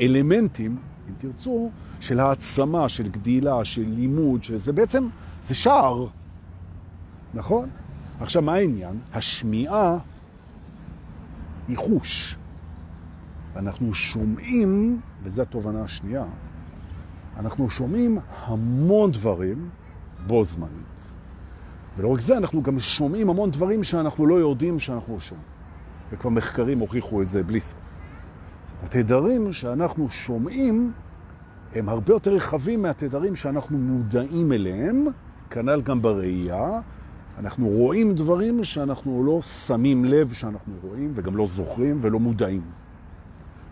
אלמנטים, 0.00 0.76
אם 1.08 1.14
תרצו, 1.18 1.70
של 2.00 2.20
העצמה, 2.20 2.88
של 2.88 3.08
גדילה, 3.08 3.64
של 3.64 3.84
לימוד, 3.88 4.42
שזה 4.42 4.72
בעצם, 4.72 5.08
זה 5.42 5.54
שער, 5.54 6.06
נכון? 7.34 7.68
עכשיו, 8.20 8.42
מה 8.42 8.54
העניין? 8.54 8.98
השמיעה 9.12 9.98
היא 11.68 11.76
חוש. 11.76 12.36
אנחנו 13.56 13.94
שומעים, 13.94 15.00
וזו 15.22 15.42
התובנה 15.42 15.82
השנייה, 15.82 16.24
אנחנו 17.36 17.70
שומעים 17.70 18.18
המון 18.46 19.12
דברים 19.12 19.68
בו 20.26 20.44
זמנית. 20.44 21.13
ולא 21.96 22.08
רק 22.08 22.20
זה, 22.20 22.36
אנחנו 22.36 22.62
גם 22.62 22.78
שומעים 22.78 23.30
המון 23.30 23.50
דברים 23.50 23.84
שאנחנו 23.84 24.26
לא 24.26 24.34
יודעים 24.34 24.78
שאנחנו 24.78 25.20
שומעים. 25.20 25.46
וכבר 26.12 26.30
מחקרים 26.30 26.78
הוכיחו 26.78 27.22
את 27.22 27.28
זה 27.28 27.42
בלי 27.42 27.60
סוף. 27.60 27.96
התדרים 28.82 29.52
שאנחנו 29.52 30.10
שומעים 30.10 30.92
הם 31.74 31.88
הרבה 31.88 32.12
יותר 32.12 32.34
רחבים 32.34 32.82
מהתדרים 32.82 33.34
שאנחנו 33.34 33.78
מודעים 33.78 34.52
אליהם, 34.52 35.06
כנ"ל 35.50 35.82
גם 35.82 36.02
בראייה. 36.02 36.80
אנחנו 37.38 37.68
רואים 37.68 38.14
דברים 38.14 38.64
שאנחנו 38.64 39.24
לא 39.24 39.42
שמים 39.42 40.04
לב 40.04 40.32
שאנחנו 40.32 40.72
רואים, 40.82 41.10
וגם 41.14 41.36
לא 41.36 41.46
זוכרים 41.46 41.98
ולא 42.00 42.20
מודעים. 42.20 42.62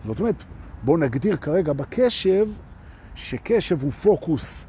זאת 0.03 0.19
אומרת, 0.19 0.43
בואו 0.83 0.97
נגדיר 0.97 1.35
כרגע 1.35 1.73
בקשב, 1.73 2.47
שקשב 3.15 3.83
הוא 3.83 3.91
פוקוס 3.91 4.65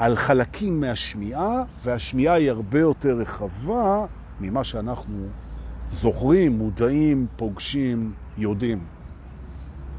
על 0.00 0.16
חלקים 0.16 0.80
מהשמיעה, 0.80 1.62
והשמיעה 1.84 2.34
היא 2.34 2.50
הרבה 2.50 2.78
יותר 2.80 3.16
רחבה 3.16 4.06
ממה 4.40 4.64
שאנחנו 4.64 5.26
זוכרים, 5.90 6.58
מודעים, 6.58 7.26
פוגשים, 7.36 8.12
יודעים. 8.38 8.84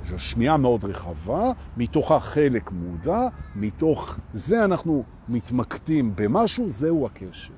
יש 0.06 0.32
שמיעה 0.32 0.58
מאוד 0.58 0.86
רחבה, 0.86 1.52
מתוכה 1.78 2.20
חלק 2.20 2.72
מודע, 2.72 3.28
מתוך 3.56 4.20
זה 4.34 4.66
אנחנו 4.66 5.04
מתמקדים 5.30 6.16
במשהו, 6.16 6.70
זהו 6.70 7.06
הקשב. 7.06 7.54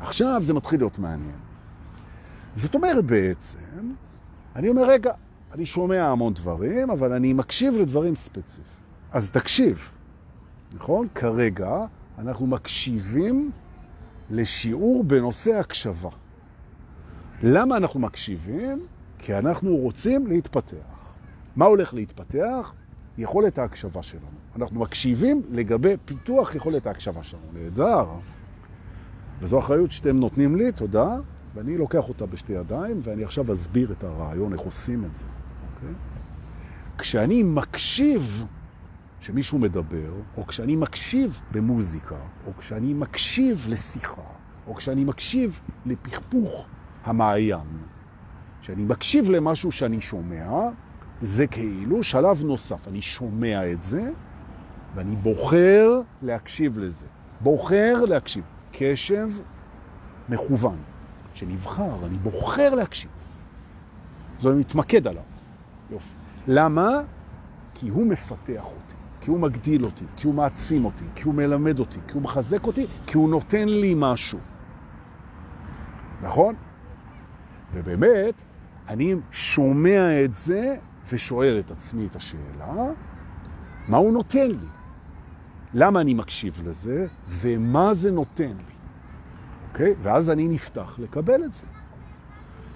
עכשיו 0.00 0.42
זה 0.42 0.54
מתחיל 0.54 0.80
להיות 0.80 0.98
מעניין. 0.98 1.38
זאת 2.54 2.74
אומרת 2.74 3.04
בעצם, 3.04 3.92
אני 4.56 4.68
אומר, 4.68 4.88
רגע, 4.88 5.12
אני 5.52 5.66
שומע 5.66 6.08
המון 6.08 6.34
דברים, 6.34 6.90
אבל 6.90 7.12
אני 7.12 7.32
מקשיב 7.32 7.74
לדברים 7.74 8.14
ספציפיים. 8.14 8.76
אז 9.12 9.30
תקשיב, 9.30 9.92
נכון? 10.76 11.08
כרגע 11.14 11.84
אנחנו 12.18 12.46
מקשיבים 12.46 13.50
לשיעור 14.30 15.04
בנושא 15.04 15.54
הקשבה. 15.54 16.10
למה 17.42 17.76
אנחנו 17.76 18.00
מקשיבים? 18.00 18.86
כי 19.18 19.38
אנחנו 19.38 19.76
רוצים 19.76 20.26
להתפתח. 20.26 21.14
מה 21.56 21.64
הולך 21.64 21.94
להתפתח? 21.94 22.72
יכולת 23.18 23.58
ההקשבה 23.58 24.02
שלנו. 24.02 24.26
אנחנו 24.56 24.80
מקשיבים 24.80 25.42
לגבי 25.50 25.94
פיתוח 26.04 26.54
יכולת 26.54 26.86
ההקשבה 26.86 27.22
שלנו. 27.22 27.42
נהדר. 27.52 28.06
וזו 29.40 29.58
אחריות 29.58 29.90
שאתם 29.90 30.16
נותנים 30.16 30.56
לי, 30.56 30.72
תודה, 30.72 31.16
ואני 31.54 31.76
לוקח 31.76 32.08
אותה 32.08 32.26
בשתי 32.26 32.52
ידיים, 32.52 33.00
ואני 33.02 33.24
עכשיו 33.24 33.52
אסביר 33.52 33.92
את 33.92 34.04
הרעיון, 34.04 34.52
איך 34.52 34.60
עושים 34.60 35.04
את 35.04 35.14
זה. 35.14 35.24
אוקיי? 35.74 35.94
כשאני 36.98 37.42
מקשיב 37.42 38.46
שמישהו 39.20 39.58
מדבר, 39.58 40.12
או 40.36 40.46
כשאני 40.46 40.76
מקשיב 40.76 41.42
במוזיקה, 41.50 42.16
או 42.46 42.52
כשאני 42.58 42.94
מקשיב 42.94 43.66
לשיחה, 43.68 44.22
או 44.66 44.74
כשאני 44.74 45.04
מקשיב 45.04 45.60
לפכפוך 45.86 46.66
המעיין, 47.04 47.78
כשאני 48.60 48.84
מקשיב 48.84 49.30
למשהו 49.30 49.72
שאני 49.72 50.00
שומע, 50.00 50.68
זה 51.20 51.46
כאילו 51.46 52.02
שלב 52.02 52.44
נוסף. 52.44 52.88
אני 52.88 53.02
שומע 53.02 53.72
את 53.72 53.82
זה, 53.82 54.10
ואני 54.94 55.16
בוחר 55.16 56.00
להקשיב 56.22 56.78
לזה. 56.78 57.06
בוחר 57.40 58.04
להקשיב. 58.08 58.44
קשב 58.72 59.28
מכוון, 60.28 60.76
שנבחר, 61.34 62.06
אני 62.06 62.18
בוחר 62.18 62.74
להקשיב. 62.74 63.10
אני 64.46 64.54
מתמקד 64.54 65.06
עליו. 65.06 65.22
יופי. 65.90 66.14
למה? 66.46 66.88
כי 67.74 67.88
הוא 67.88 68.06
מפתח 68.06 68.64
אותי, 68.64 68.85
כי 69.26 69.30
הוא 69.30 69.40
מגדיל 69.40 69.84
אותי, 69.84 70.04
כי 70.16 70.26
הוא 70.26 70.34
מעצים 70.34 70.84
אותי, 70.84 71.04
כי 71.14 71.22
הוא 71.22 71.34
מלמד 71.34 71.78
אותי, 71.78 72.00
כי 72.08 72.14
הוא 72.14 72.22
מחזק 72.22 72.66
אותי, 72.66 72.86
כי 73.06 73.16
הוא 73.16 73.30
נותן 73.30 73.68
לי 73.68 73.94
משהו. 73.96 74.38
נכון? 76.22 76.54
ובאמת, 77.74 78.42
אני 78.88 79.14
שומע 79.30 80.24
את 80.24 80.34
זה 80.34 80.76
ושואל 81.12 81.58
את 81.58 81.70
עצמי 81.70 82.06
את 82.06 82.16
השאלה, 82.16 82.92
מה 83.88 83.96
הוא 83.96 84.12
נותן 84.12 84.50
לי? 84.50 84.66
למה 85.74 86.00
אני 86.00 86.14
מקשיב 86.14 86.62
לזה 86.64 87.06
ומה 87.28 87.94
זה 87.94 88.10
נותן 88.10 88.52
לי? 88.56 88.74
אוקיי? 89.68 89.94
ואז 90.02 90.30
אני 90.30 90.48
נפתח 90.48 90.98
לקבל 90.98 91.44
את 91.44 91.54
זה. 91.54 91.66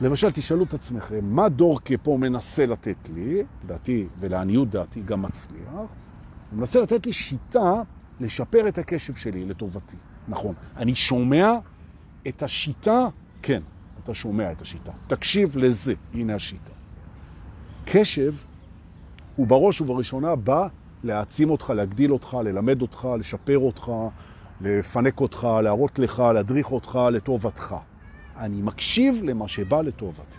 למשל, 0.01 0.31
תשאלו 0.31 0.65
את 0.65 0.75
עצמכם, 0.75 1.25
מה 1.25 1.49
דורקה 1.49 1.95
פה 2.03 2.17
מנסה 2.21 2.67
לתת 2.67 3.09
לי, 3.15 3.45
דעתי 3.67 4.07
ולעניות 4.21 4.71
דעתי 4.71 5.03
גם 5.03 5.23
מצליח, 5.23 6.10
הוא 6.51 6.59
מנסה 6.59 6.81
לתת 6.81 7.07
לי 7.07 7.13
שיטה 7.13 7.83
לשפר 8.21 8.69
את 8.69 8.79
הקשב 8.79 9.15
שלי 9.15 9.45
לטובתי. 9.45 9.97
נכון, 10.29 10.55
אני 10.77 10.95
שומע 10.95 11.53
את 12.29 12.43
השיטה, 12.43 13.09
כן, 13.43 13.63
אתה 14.05 14.15
שומע 14.15 14.53
את 14.53 14.63
השיטה. 14.63 14.93
תקשיב 15.07 15.57
לזה, 15.57 15.95
הנה 16.15 16.35
השיטה. 16.35 16.73
קשב 17.85 18.35
הוא 19.37 19.47
בראש 19.47 19.81
ובראשונה 19.81 20.37
בא 20.37 20.69
להעצים 21.05 21.51
אותך, 21.51 21.71
להגדיל 21.71 22.13
אותך, 22.13 22.37
ללמד 22.45 22.83
אותך, 22.83 23.09
לשפר 23.19 23.59
אותך, 23.59 23.93
לפנק 24.61 25.21
אותך, 25.21 25.49
להראות 25.63 25.99
לך, 25.99 26.23
להדריך 26.35 26.73
אותך 26.73 26.99
לטובתך. 27.13 27.75
אני 28.37 28.63
מקשיב 28.63 29.21
למה 29.25 29.49
שבא 29.49 29.83
לטובתי. 29.83 30.39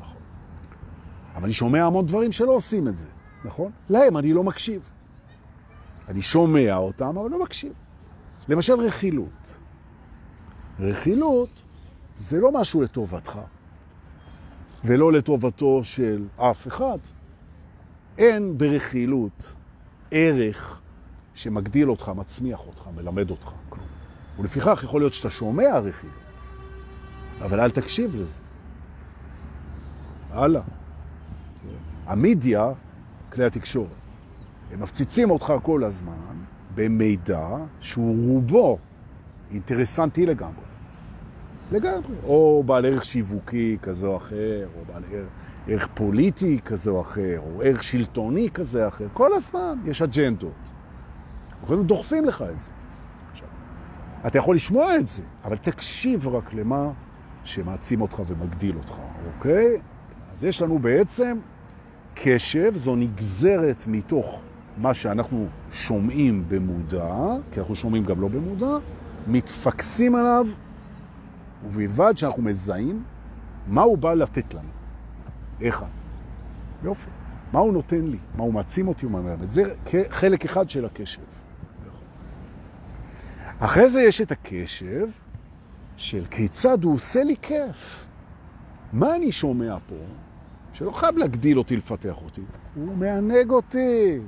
נכון. 0.00 0.20
אבל 1.34 1.44
אני 1.44 1.52
שומע 1.52 1.84
המון 1.84 2.06
דברים 2.06 2.32
שלא 2.32 2.52
עושים 2.52 2.88
את 2.88 2.96
זה, 2.96 3.06
נכון? 3.44 3.70
להם 3.90 4.16
אני 4.16 4.32
לא 4.32 4.44
מקשיב. 4.44 4.90
אני 6.08 6.22
שומע 6.22 6.76
אותם, 6.76 7.18
אבל 7.18 7.30
לא 7.30 7.42
מקשיב. 7.42 7.72
למשל 8.48 8.80
רכילות. 8.80 9.58
רכילות 10.80 11.64
זה 12.16 12.40
לא 12.40 12.52
משהו 12.52 12.82
לטובתך, 12.82 13.38
ולא 14.84 15.12
לטובתו 15.12 15.84
של 15.84 16.26
אף 16.36 16.66
אחד. 16.66 16.98
אין 18.18 18.58
ברכילות 18.58 19.54
ערך 20.10 20.80
שמגדיל 21.34 21.90
אותך, 21.90 22.08
מצמיח 22.16 22.66
אותך, 22.66 22.88
מלמד 22.96 23.30
אותך. 23.30 23.52
כלום. 23.68 23.86
ולפיכך 24.38 24.80
יכול 24.84 25.00
להיות 25.00 25.12
שאתה 25.12 25.30
שומע 25.30 25.78
רכילות, 25.78 26.14
אבל 27.40 27.60
אל 27.60 27.70
תקשיב 27.70 28.16
לזה. 28.16 28.40
הלאה. 30.30 30.62
המדיה, 32.06 32.72
כלי 33.32 33.44
התקשורת, 33.44 33.88
הם 34.72 34.80
מפציצים 34.80 35.30
אותך 35.30 35.52
כל 35.62 35.84
הזמן 35.84 36.36
במידע 36.74 37.48
שהוא 37.80 38.32
רובו 38.32 38.78
אינטרסנטי 39.50 40.26
לגמרי. 40.26 40.68
לגמרי. 41.72 42.14
או 42.24 42.62
בעל 42.66 42.86
ערך 42.86 43.04
שיווקי 43.04 43.78
כזה 43.82 44.06
או 44.06 44.16
אחר, 44.16 44.66
או 44.76 44.84
בעל 44.92 45.02
ערך, 45.12 45.26
ערך 45.68 45.88
פוליטי 45.94 46.58
כזה 46.64 46.90
או 46.90 47.00
אחר, 47.00 47.38
או 47.38 47.62
ערך 47.62 47.82
שלטוני 47.82 48.50
כזה 48.50 48.82
או 48.84 48.88
אחר. 48.88 49.06
כל 49.12 49.34
הזמן 49.34 49.78
יש 49.84 50.02
אג'נדות. 50.02 50.72
אנחנו 51.60 51.82
דוחפים 51.82 52.24
לך 52.24 52.44
את 52.54 52.62
זה. 52.62 52.70
עכשיו, 53.32 53.48
אתה 54.26 54.38
יכול 54.38 54.56
לשמוע 54.56 54.96
את 54.96 55.08
זה, 55.08 55.22
אבל 55.44 55.56
תקשיב 55.56 56.28
רק 56.28 56.54
למה 56.54 56.90
שמעצים 57.44 58.00
אותך 58.00 58.22
ומגדיל 58.26 58.76
אותך, 58.76 58.94
אוקיי? 59.36 59.80
אז 60.34 60.44
יש 60.44 60.62
לנו 60.62 60.78
בעצם 60.78 61.38
קשב, 62.14 62.72
זו 62.76 62.96
נגזרת 62.96 63.84
מתוך 63.86 64.40
מה 64.78 64.94
שאנחנו 64.94 65.46
שומעים 65.70 66.44
במודע, 66.48 67.14
כי 67.52 67.60
אנחנו 67.60 67.74
שומעים 67.74 68.04
גם 68.04 68.20
לא 68.20 68.28
במודע, 68.28 68.76
מתפקסים 69.26 70.14
עליו 70.14 70.46
ובלבד 71.66 72.12
שאנחנו 72.16 72.42
מזהים 72.42 73.02
מה 73.66 73.82
הוא 73.82 73.98
בא 73.98 74.14
לתת 74.14 74.54
לנו. 74.54 74.68
אחד. 75.68 75.86
יופי. 76.82 77.10
מה 77.52 77.58
הוא 77.58 77.72
נותן 77.72 78.04
לי? 78.04 78.18
מה 78.36 78.42
הוא 78.42 78.52
מעצים 78.52 78.88
אותי? 78.88 79.06
מה 79.06 79.20
מלמד? 79.20 79.50
זה 79.50 79.62
חלק 80.10 80.44
אחד 80.44 80.70
של 80.70 80.84
הקשב. 80.84 81.22
אחרי 83.58 83.90
זה 83.90 84.02
יש 84.02 84.20
את 84.20 84.32
הקשב 84.32 85.08
של 85.96 86.24
כיצד 86.30 86.84
הוא 86.84 86.94
עושה 86.94 87.24
לי 87.24 87.34
כיף. 87.42 88.06
מה 88.92 89.16
אני 89.16 89.32
שומע 89.32 89.76
פה 89.88 89.96
שלא 90.72 90.90
חייב 90.90 91.18
להגדיל 91.18 91.58
אותי, 91.58 91.76
לפתח 91.76 92.22
אותי, 92.24 92.40
הוא 92.74 92.96
מענג 92.96 93.50
אותי. 93.50 94.18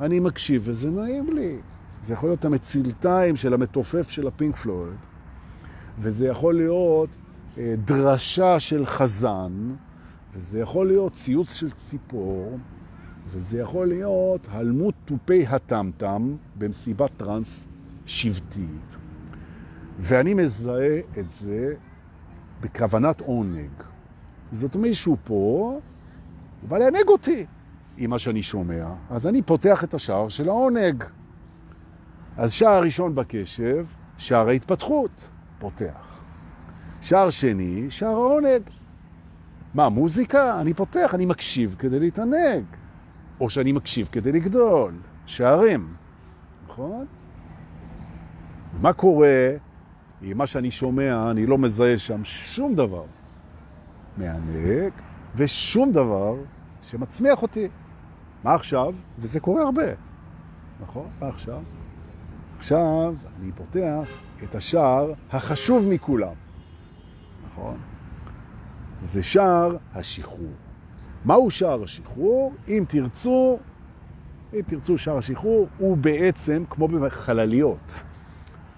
אני 0.00 0.20
מקשיב 0.20 0.62
וזה 0.64 0.90
נעים 0.90 1.32
לי. 1.32 1.56
זה 2.02 2.12
יכול 2.14 2.28
להיות 2.28 2.44
המצילתיים 2.44 3.36
של 3.36 3.54
המתופף 3.54 4.10
של 4.10 4.26
הפינק 4.26 4.56
פלויד, 4.56 4.98
וזה 5.98 6.26
יכול 6.26 6.54
להיות 6.54 7.16
אה, 7.58 7.74
דרשה 7.84 8.60
של 8.60 8.86
חזן, 8.86 9.74
וזה 10.34 10.60
יכול 10.60 10.86
להיות 10.86 11.12
ציוץ 11.12 11.54
של 11.54 11.70
ציפור, 11.70 12.58
וזה 13.28 13.58
יכול 13.58 13.88
להיות 13.88 14.48
הלמות 14.50 14.94
תופי 15.04 15.46
הטמטם 15.46 16.36
במסיבת 16.58 17.10
טרנס 17.16 17.68
שבטית. 18.06 18.96
ואני 19.98 20.34
מזהה 20.34 20.98
את 21.18 21.32
זה 21.32 21.74
בכוונת 22.60 23.20
עונג. 23.20 23.70
זאת 24.52 24.76
מישהו 24.76 25.16
פה, 25.24 25.34
הוא 26.60 26.68
בא 26.68 26.78
לענג 26.78 27.08
אותי 27.08 27.46
עם 27.96 28.10
מה 28.10 28.18
שאני 28.18 28.42
שומע, 28.42 28.86
אז 29.10 29.26
אני 29.26 29.42
פותח 29.42 29.84
את 29.84 29.94
השער 29.94 30.28
של 30.28 30.48
העונג. 30.48 31.04
אז 32.36 32.52
שער 32.52 32.82
ראשון 32.82 33.14
בקשב, 33.14 33.86
שער 34.18 34.48
ההתפתחות, 34.48 35.30
פותח. 35.58 36.20
שער 37.00 37.30
שני, 37.30 37.86
שער 37.88 38.16
העונג. 38.16 38.62
מה, 39.74 39.88
מוזיקה? 39.88 40.60
אני 40.60 40.74
פותח, 40.74 41.14
אני 41.14 41.26
מקשיב 41.26 41.76
כדי 41.78 42.00
להתענג. 42.00 42.64
או 43.40 43.50
שאני 43.50 43.72
מקשיב 43.72 44.08
כדי 44.12 44.32
לגדול. 44.32 44.94
שערים, 45.26 45.94
נכון? 46.68 47.06
מה 48.80 48.92
קורה 48.92 49.50
עם 50.22 50.38
מה 50.38 50.46
שאני 50.46 50.70
שומע, 50.70 51.30
אני 51.30 51.46
לא 51.46 51.58
מזהה 51.58 51.98
שם 51.98 52.24
שום 52.24 52.74
דבר 52.74 53.04
מענג 54.16 54.92
ושום 55.36 55.92
דבר 55.92 56.36
שמצמיח 56.82 57.42
אותי. 57.42 57.68
מה 58.44 58.54
עכשיו? 58.54 58.94
וזה 59.18 59.40
קורה 59.40 59.62
הרבה, 59.62 59.86
נכון? 60.82 61.08
מה 61.20 61.28
עכשיו? 61.28 61.62
עכשיו 62.56 63.14
אני 63.40 63.52
פותח 63.52 64.08
את 64.42 64.54
השער 64.54 65.12
החשוב 65.30 65.88
מכולם, 65.88 66.34
נכון? 67.46 67.76
זה 69.02 69.22
שער 69.22 69.76
השחרור. 69.94 70.52
מהו 71.24 71.50
שער 71.50 71.82
השחרור? 71.82 72.54
אם 72.68 72.84
תרצו, 72.88 73.58
אם 74.54 74.60
תרצו 74.66 74.98
שער 74.98 75.18
השחרור, 75.18 75.68
הוא 75.78 75.96
בעצם 75.96 76.64
כמו 76.70 76.88
בחלליות, 76.88 78.02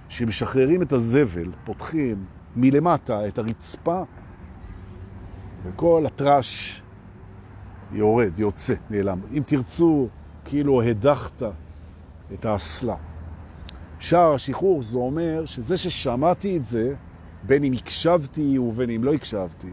שמשחררים 0.09 0.83
את 0.83 0.92
הזבל, 0.92 1.52
פותחים 1.64 2.25
מלמטה 2.56 3.28
את 3.28 3.38
הרצפה, 3.38 4.02
וכל 5.64 6.04
הטרש 6.06 6.83
יורד, 7.94 8.38
יוצא, 8.38 8.74
נעלם. 8.90 9.20
אם 9.32 9.42
תרצו, 9.46 10.08
כאילו 10.44 10.82
הדחת 10.82 11.42
את 12.32 12.44
האסלה. 12.44 12.96
שער 13.98 14.34
השחרור 14.34 14.82
זה 14.82 14.98
אומר 14.98 15.44
שזה 15.44 15.76
ששמעתי 15.76 16.56
את 16.56 16.64
זה, 16.64 16.94
בין 17.42 17.64
אם 17.64 17.72
הקשבתי 17.72 18.58
ובין 18.58 18.90
אם 18.90 19.04
לא 19.04 19.14
הקשבתי, 19.14 19.70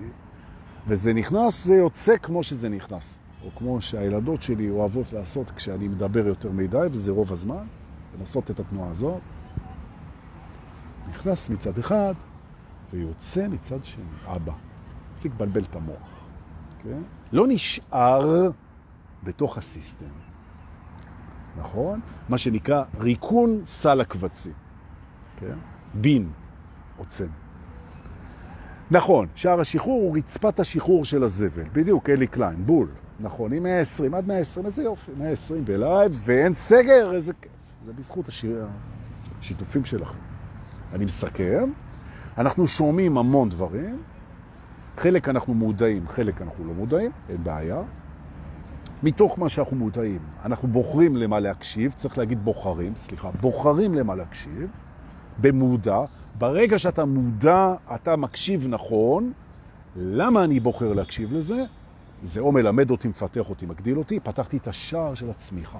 וזה 0.87 1.13
נכנס, 1.13 1.65
זה 1.65 1.75
יוצא 1.75 2.17
כמו 2.17 2.43
שזה 2.43 2.69
נכנס. 2.69 3.17
או 3.45 3.49
כמו 3.55 3.81
שהילדות 3.81 4.41
שלי 4.41 4.69
אוהבות 4.69 5.13
לעשות 5.13 5.51
כשאני 5.51 5.87
מדבר 5.87 6.27
יותר 6.27 6.51
מדי, 6.51 6.87
וזה 6.91 7.11
רוב 7.11 7.31
הזמן, 7.31 7.65
הן 8.13 8.19
עושות 8.19 8.51
את 8.51 8.59
התנועה 8.59 8.89
הזאת. 8.89 9.21
נכנס 11.09 11.49
מצד 11.49 11.77
אחד 11.77 12.13
ויוצא 12.93 13.47
מצד 13.47 13.83
שני. 13.83 14.03
אבא. 14.25 14.53
מפסיק 15.13 15.31
לבלבל 15.35 15.61
את 15.61 15.75
המוח. 15.75 16.20
כן? 16.83 17.01
לא 17.31 17.45
נשאר 17.47 18.51
בתוך 19.23 19.57
הסיסטם. 19.57 20.05
נכון? 21.57 21.99
מה 22.29 22.37
שנקרא 22.37 22.83
ריקון 22.99 23.61
סל 23.65 24.01
הקבצים. 24.01 24.53
כן? 25.39 25.55
בין, 25.93 26.29
עוצם. 26.97 27.27
נכון, 28.91 29.27
שער 29.35 29.59
השחרור 29.59 30.01
הוא 30.01 30.17
רצפת 30.17 30.59
השחרור 30.59 31.05
של 31.05 31.23
הזבל. 31.23 31.63
בדיוק, 31.73 32.09
אלי 32.09 32.27
קליין, 32.27 32.65
בול. 32.65 32.87
נכון, 33.19 33.53
עם 33.53 33.63
120, 33.63 34.13
עד 34.13 34.27
120, 34.27 34.65
איזה 34.65 34.83
יופי, 34.83 35.11
120 35.17 35.65
בלייב, 35.65 36.21
ואין 36.25 36.53
סגר, 36.53 37.11
איזה 37.13 37.33
כיף. 37.33 37.51
זה 37.85 37.93
בזכות 37.93 38.27
השיר... 38.27 38.67
השיתופים 39.39 39.85
שלכם. 39.85 40.17
אני 40.93 41.05
מסכם, 41.05 41.71
אנחנו 42.37 42.67
שומעים 42.67 43.17
המון 43.17 43.49
דברים, 43.49 43.97
חלק 44.97 45.29
אנחנו 45.29 45.53
מודעים, 45.53 46.07
חלק 46.07 46.41
אנחנו 46.41 46.65
לא 46.65 46.73
מודעים, 46.73 47.11
אין 47.29 47.43
בעיה. 47.43 47.81
מתוך 49.03 49.39
מה 49.39 49.49
שאנחנו 49.49 49.77
מודעים, 49.77 50.19
אנחנו 50.45 50.67
בוחרים 50.67 51.15
למה 51.15 51.39
להקשיב, 51.39 51.91
צריך 51.91 52.17
להגיד 52.17 52.43
בוחרים, 52.45 52.95
סליחה, 52.95 53.31
בוחרים 53.31 53.93
למה 53.93 54.15
להקשיב, 54.15 54.69
במודע. 55.37 55.99
ברגע 56.37 56.79
שאתה 56.79 57.05
מודע, 57.05 57.73
אתה 57.95 58.15
מקשיב 58.15 58.67
נכון. 58.69 59.31
למה 59.95 60.43
אני 60.43 60.59
בוחר 60.59 60.93
להקשיב 60.93 61.33
לזה? 61.33 61.63
זה 62.23 62.39
או 62.39 62.51
מלמד 62.51 62.91
אותי, 62.91 63.07
מפתח 63.07 63.49
אותי, 63.49 63.65
מגדיל 63.65 63.97
אותי, 63.97 64.19
פתחתי 64.19 64.57
את 64.57 64.67
השער 64.67 65.13
של 65.13 65.29
הצמיחה. 65.29 65.79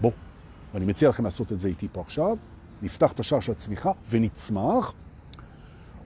בוא, 0.00 0.10
ואני 0.74 0.84
מציע 0.84 1.08
לכם 1.08 1.24
לעשות 1.24 1.52
את 1.52 1.58
זה 1.58 1.68
איתי 1.68 1.88
פה 1.92 2.00
עכשיו. 2.00 2.36
נפתח 2.82 3.12
את 3.12 3.20
השער 3.20 3.40
של 3.40 3.52
הצמיחה 3.52 3.92
ונצמח, 4.10 4.92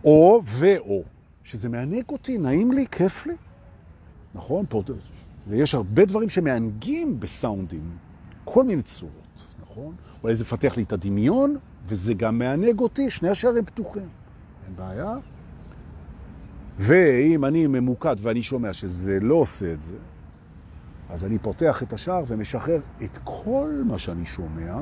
או 0.04 0.42
ואו, 0.44 1.02
שזה 1.50 1.68
מענק 1.68 2.12
אותי, 2.12 2.38
נעים 2.38 2.72
לי, 2.72 2.86
כיף 2.90 3.26
לי. 3.26 3.34
נכון? 4.34 4.64
פה, 4.68 4.82
ויש 5.48 5.74
הרבה 5.74 6.04
דברים 6.04 6.28
שמענגים 6.28 7.20
בסאונדים, 7.20 7.90
כל 8.44 8.64
מיני 8.64 8.82
צורות, 8.82 9.54
נכון? 9.62 9.94
אולי 10.22 10.36
זה 10.36 10.44
מפתח 10.44 10.76
לי 10.76 10.82
את 10.82 10.92
הדמיון, 10.92 11.56
וזה 11.86 12.14
גם 12.14 12.38
מענג 12.38 12.80
אותי, 12.80 13.10
שני 13.10 13.28
השערים 13.28 13.64
פתוחים. 13.64 14.08
אין 14.66 14.76
בעיה. 14.76 15.16
ואם 16.78 17.44
אני 17.44 17.66
ממוקד 17.66 18.16
ואני 18.18 18.42
שומע 18.42 18.72
שזה 18.72 19.18
לא 19.20 19.34
עושה 19.34 19.72
את 19.72 19.82
זה, 19.82 19.96
אז 21.10 21.24
אני 21.24 21.38
פותח 21.38 21.82
את 21.82 21.92
השער 21.92 22.24
ומשחרר 22.26 22.80
את 23.04 23.18
כל 23.24 23.82
מה 23.86 23.98
שאני 23.98 24.26
שומע, 24.26 24.78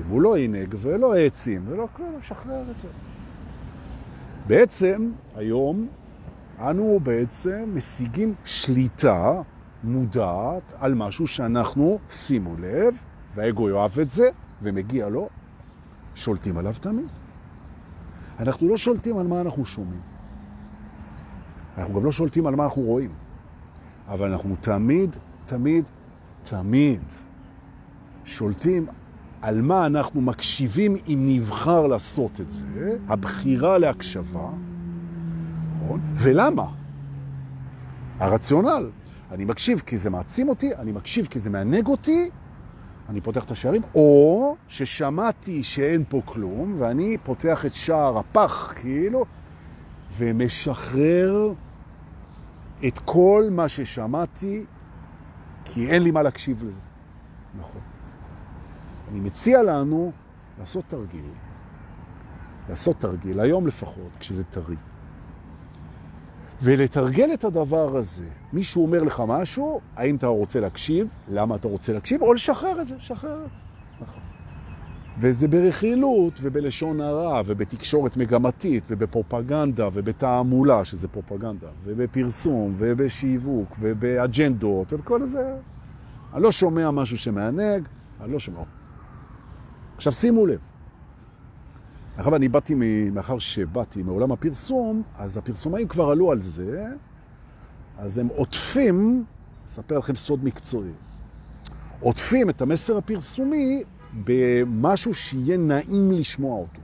אם 0.00 0.08
הוא 0.08 0.22
לא 0.22 0.36
עינג 0.36 0.74
ולא 0.78 1.14
העצים 1.14 1.64
ולא 1.68 1.88
כלום, 1.96 2.16
משחרר 2.20 2.70
את 2.70 2.78
זה. 2.78 2.88
בעצם, 4.46 5.10
היום, 5.36 5.88
אנו 6.58 7.00
בעצם 7.02 7.70
משיגים 7.74 8.34
שליטה 8.44 9.42
מודעת 9.84 10.72
על 10.78 10.94
משהו 10.94 11.26
שאנחנו, 11.26 11.98
שימו 12.10 12.54
לב, 12.58 12.94
והאגו 13.34 13.68
יאהב 13.68 14.00
את 14.00 14.10
זה, 14.10 14.28
ומגיע 14.62 15.08
לו, 15.08 15.28
שולטים 16.14 16.58
עליו 16.58 16.74
תמיד. 16.80 17.08
אנחנו 18.38 18.68
לא 18.68 18.76
שולטים 18.76 19.18
על 19.18 19.26
מה 19.26 19.40
אנחנו 19.40 19.64
שומעים. 19.64 20.00
אנחנו 21.78 21.94
גם 21.94 22.04
לא 22.04 22.12
שולטים 22.12 22.46
על 22.46 22.56
מה 22.56 22.64
אנחנו 22.64 22.82
רואים. 22.82 23.10
אבל 24.08 24.32
אנחנו 24.32 24.56
תמיד, 24.60 25.16
תמיד, 25.44 25.84
תמיד 26.42 27.02
שולטים 28.24 28.86
על 29.42 29.62
מה 29.62 29.86
אנחנו 29.86 30.20
מקשיבים 30.20 30.96
אם 31.08 31.18
נבחר 31.28 31.86
לעשות 31.86 32.40
את 32.40 32.50
זה, 32.50 32.96
הבחירה 33.08 33.78
להקשבה, 33.78 34.48
נכון? 35.76 36.00
ולמה? 36.14 36.66
הרציונל. 38.18 38.90
אני 39.30 39.44
מקשיב 39.44 39.82
כי 39.86 39.96
זה 39.96 40.10
מעצים 40.10 40.48
אותי, 40.48 40.74
אני 40.74 40.92
מקשיב 40.92 41.26
כי 41.26 41.38
זה 41.38 41.50
מענג 41.50 41.86
אותי, 41.86 42.30
אני 43.08 43.20
פותח 43.20 43.44
את 43.44 43.50
השערים, 43.50 43.82
או 43.94 44.56
ששמעתי 44.68 45.62
שאין 45.62 46.04
פה 46.08 46.20
כלום, 46.24 46.74
ואני 46.78 47.16
פותח 47.22 47.66
את 47.66 47.74
שער 47.74 48.18
הפח, 48.18 48.72
כאילו, 48.76 49.24
ומשחרר 50.18 51.52
את 52.86 52.98
כל 52.98 53.44
מה 53.50 53.68
ששמעתי, 53.68 54.64
כי 55.64 55.88
אין 55.90 56.02
לי 56.02 56.10
מה 56.10 56.22
להקשיב 56.22 56.64
לזה. 56.64 56.80
נכון. 57.58 57.91
אני 59.12 59.20
מציע 59.20 59.62
לנו 59.62 60.12
לעשות 60.60 60.84
תרגיל, 60.88 61.24
לעשות 62.68 62.96
תרגיל, 62.98 63.40
היום 63.40 63.66
לפחות, 63.66 64.16
כשזה 64.20 64.44
טרי. 64.44 64.76
ולתרגל 66.62 67.30
את 67.34 67.44
הדבר 67.44 67.96
הזה. 67.96 68.24
מישהו 68.52 68.82
אומר 68.86 69.02
לך 69.02 69.22
משהו, 69.26 69.80
האם 69.96 70.16
אתה 70.16 70.26
רוצה 70.26 70.60
להקשיב, 70.60 71.12
למה 71.30 71.56
אתה 71.56 71.68
רוצה 71.68 71.92
להקשיב, 71.92 72.22
או 72.22 72.34
לשחרר 72.34 72.80
את 72.80 72.86
זה, 72.86 72.94
שחרר 72.98 73.44
את 73.44 73.54
זה. 73.54 73.62
נכון. 74.00 74.22
וזה 75.18 75.48
ברכילות 75.48 76.32
ובלשון 76.42 77.00
הרע 77.00 77.42
ובתקשורת 77.46 78.16
מגמתית 78.16 78.84
ובפרופגנדה 78.88 79.88
ובתעמולה, 79.92 80.84
שזה 80.84 81.08
פרופגנדה, 81.08 81.68
ובפרסום 81.84 82.74
ובשיווק 82.78 83.76
ובאג'נדות 83.80 84.92
ובכל 84.92 85.26
זה. 85.26 85.54
אני 86.34 86.42
לא 86.42 86.52
שומע 86.52 86.90
משהו 86.90 87.18
שמענג, 87.18 87.88
אני 88.20 88.32
לא 88.32 88.38
שומע. 88.38 88.62
עכשיו 90.02 90.12
שימו 90.12 90.46
לב, 90.46 90.58
מאחר 92.16 92.36
אני 92.36 92.48
באתי, 92.48 92.74
מאחר 93.12 93.38
שבאתי 93.38 94.02
מעולם 94.02 94.32
הפרסום, 94.32 95.02
אז 95.18 95.36
הפרסומאים 95.36 95.88
כבר 95.88 96.10
עלו 96.10 96.32
על 96.32 96.38
זה, 96.38 96.86
אז 97.98 98.18
הם 98.18 98.28
עוטפים, 98.36 99.24
אספר 99.66 99.98
לכם 99.98 100.14
סוד 100.14 100.44
מקצועי, 100.44 100.90
עוטפים 102.00 102.50
את 102.50 102.62
המסר 102.62 102.96
הפרסומי 102.96 103.82
במשהו 104.24 105.14
שיהיה 105.14 105.56
נעים 105.56 106.10
לשמוע 106.10 106.58
אותו. 106.58 106.80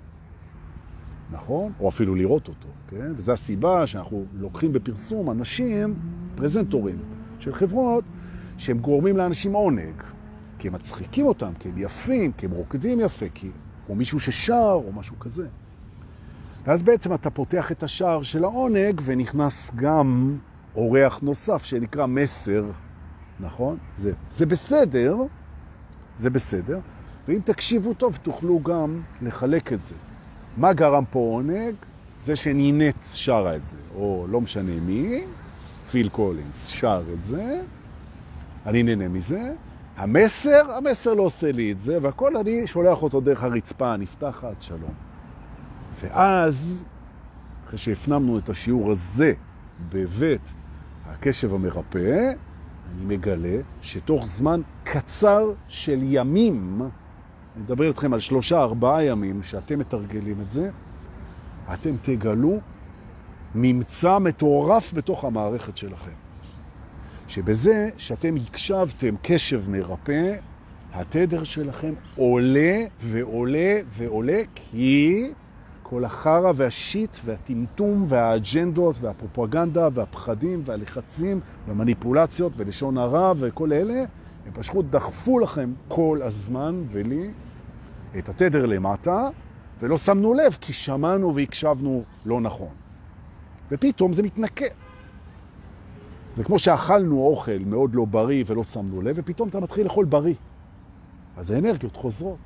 נכון? 1.31 1.73
או 1.81 1.89
אפילו 1.89 2.15
לראות 2.15 2.49
אותו, 2.49 2.69
כן? 2.89 3.13
וזו 3.17 3.33
הסיבה 3.33 3.87
שאנחנו 3.87 4.25
לוקחים 4.35 4.73
בפרסום 4.73 5.31
אנשים, 5.31 5.95
פרזנטורים 6.35 6.99
של 7.39 7.55
חברות, 7.55 8.05
שהם 8.59 8.79
גורמים 8.79 9.17
לאנשים 9.17 9.53
עונג, 9.53 10.03
כי 10.59 10.69
הם 10.69 10.75
מצחיקים 10.75 11.27
אותם, 11.27 11.53
כי 11.59 11.69
הם 11.69 11.79
יפים, 11.79 12.33
כי 12.33 12.47
הם 12.47 12.53
רוקדים 12.53 13.01
יפה, 13.01 13.27
כי... 13.35 13.51
או 13.89 13.95
מישהו 13.95 14.21
ששר, 14.21 14.81
או 14.87 14.93
משהו 14.93 15.19
כזה. 15.19 15.47
ואז 16.65 16.83
בעצם 16.83 17.15
אתה 17.15 17.31
פותח 17.31 17.73
את 17.73 17.83
השער 17.83 18.23
של 18.23 18.45
העונג, 18.45 19.01
ונכנס 19.05 19.71
גם 19.75 20.39
אורח 20.75 21.21
נוסף 21.23 21.65
שנקרא 21.65 22.07
מסר, 22.07 22.65
נכון? 23.41 23.77
זה, 23.97 24.13
זה 24.31 24.47
בסדר, 24.47 25.17
זה 26.17 26.31
בסדר, 26.31 26.79
ואם 27.29 27.41
תקשיבו 27.45 27.95
טוב 27.95 28.19
תוכלו 28.23 28.63
גם 28.63 29.01
לחלק 29.23 29.73
את 29.73 29.85
זה. 29.85 29.95
מה 30.57 30.73
גרם 30.73 31.05
פה 31.11 31.19
עונג? 31.19 31.75
זה 32.19 32.37
שנינט 32.37 33.03
שרה 33.03 33.57
את 33.57 33.67
זה, 33.67 33.77
או 33.95 34.27
לא 34.31 34.41
משנה 34.41 34.81
מי, 34.81 35.25
פיל 35.91 36.09
קולינס 36.09 36.67
שר 36.67 37.03
את 37.15 37.25
זה, 37.25 37.61
אני 38.67 38.83
נהנה 38.83 39.09
מזה. 39.09 39.53
המסר, 39.99 40.73
המסר 40.77 41.15
לא 41.15 41.23
עושה 41.23 41.53
לי 41.53 41.73
את 41.73 41.81
זה, 41.81 41.99
והכל 42.03 42.37
אני 42.37 42.67
שולח 42.67 43.03
אותו 43.03 43.21
דרך 43.21 43.43
הרצפה 43.43 43.93
הנפתחת, 43.93 44.63
שלום. 44.63 44.95
ואז, 46.01 46.85
אחרי 47.67 47.79
שהפנמנו 47.79 48.39
את 48.39 48.49
השיעור 48.49 48.91
הזה 48.91 49.33
בבית 49.89 50.53
הקשב 51.07 51.55
המרפא, 51.55 52.33
אני 52.91 53.17
מגלה 53.17 53.61
שתוך 53.83 54.27
זמן 54.27 54.61
קצר 54.85 55.53
של 55.69 55.99
ימים, 56.03 56.81
אני 56.83 57.63
מדבר 57.63 57.89
איתכם 57.89 58.15
על 58.15 58.21
שלושה, 58.21 58.63
ארבעה 58.63 59.05
ימים 59.05 59.43
שאתם 59.43 59.79
מתרגלים 59.79 60.41
את 60.41 60.51
זה, 60.51 60.71
אתם 61.73 61.95
תגלו 62.03 62.61
ממצא 63.55 64.19
מטורף 64.19 64.95
בתוך 64.95 65.25
המערכת 65.25 65.77
שלכם. 65.77 66.28
שבזה 67.29 67.89
שאתם 67.97 68.35
הקשבתם 68.37 69.15
קשב 69.23 69.71
מרפא, 69.71 70.35
התדר 70.93 71.45
שלכם 71.45 71.93
עולה 72.17 72.85
ועולה 73.01 73.81
ועולה, 73.91 74.43
כי 74.55 75.31
כל 75.83 76.05
החרה 76.05 76.53
והשיט 76.55 77.19
והטמטום 77.25 78.05
והאג'נדות 78.09 78.97
והפרופגנדה 79.01 79.89
והפחדים 79.95 80.63
והלחצים 80.65 81.41
והמניפולציות 81.67 82.53
ולשון 82.57 82.99
הרע 82.99 83.33
וכל 83.39 83.73
אלה, 83.73 84.05
הם 84.47 84.53
פשוט 84.53 84.87
דחפו 84.91 85.39
לכם 85.39 85.73
כל 85.89 86.21
הזמן 86.23 86.83
ולי 86.89 87.31
את 88.19 88.29
התדר 88.29 88.67
למטה, 88.67 89.29
ולא 89.81 89.99
שמנו 89.99 90.35
לב 90.35 90.57
כי 90.61 90.73
שמענו 90.73 91.35
והקשבנו 91.35 92.03
לא 92.27 92.41
נכון. 92.41 92.75
ופתאום 93.71 94.13
זה 94.13 94.23
מתנקה. 94.23 94.88
זה 96.39 96.45
כמו 96.45 96.59
שאכלנו 96.59 97.21
אוכל 97.21 97.59
מאוד 97.67 97.95
לא 97.95 98.05
בריא 98.05 98.45
ולא 98.47 98.65
שמנו 98.65 99.03
לב, 99.03 99.15
ופתאום 99.19 99.49
אתה 99.49 99.61
מתחיל 99.61 99.85
לאכול 99.85 100.05
בריא. 100.05 100.35
אז 101.37 101.51
האנרגיות 101.51 101.97
חוזרות, 101.97 102.39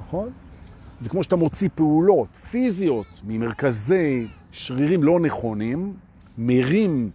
נכון? 0.00 0.30
זה 1.00 1.08
כמו 1.08 1.22
שאתה 1.22 1.36
מוציא 1.36 1.68
פעולות 1.74 2.28
פיזיות 2.50 3.20
ממרכזי 3.26 4.26
שרירים 4.52 5.02
לא 5.02 5.20
נכונים, 5.20 5.94
מרים 6.38 7.10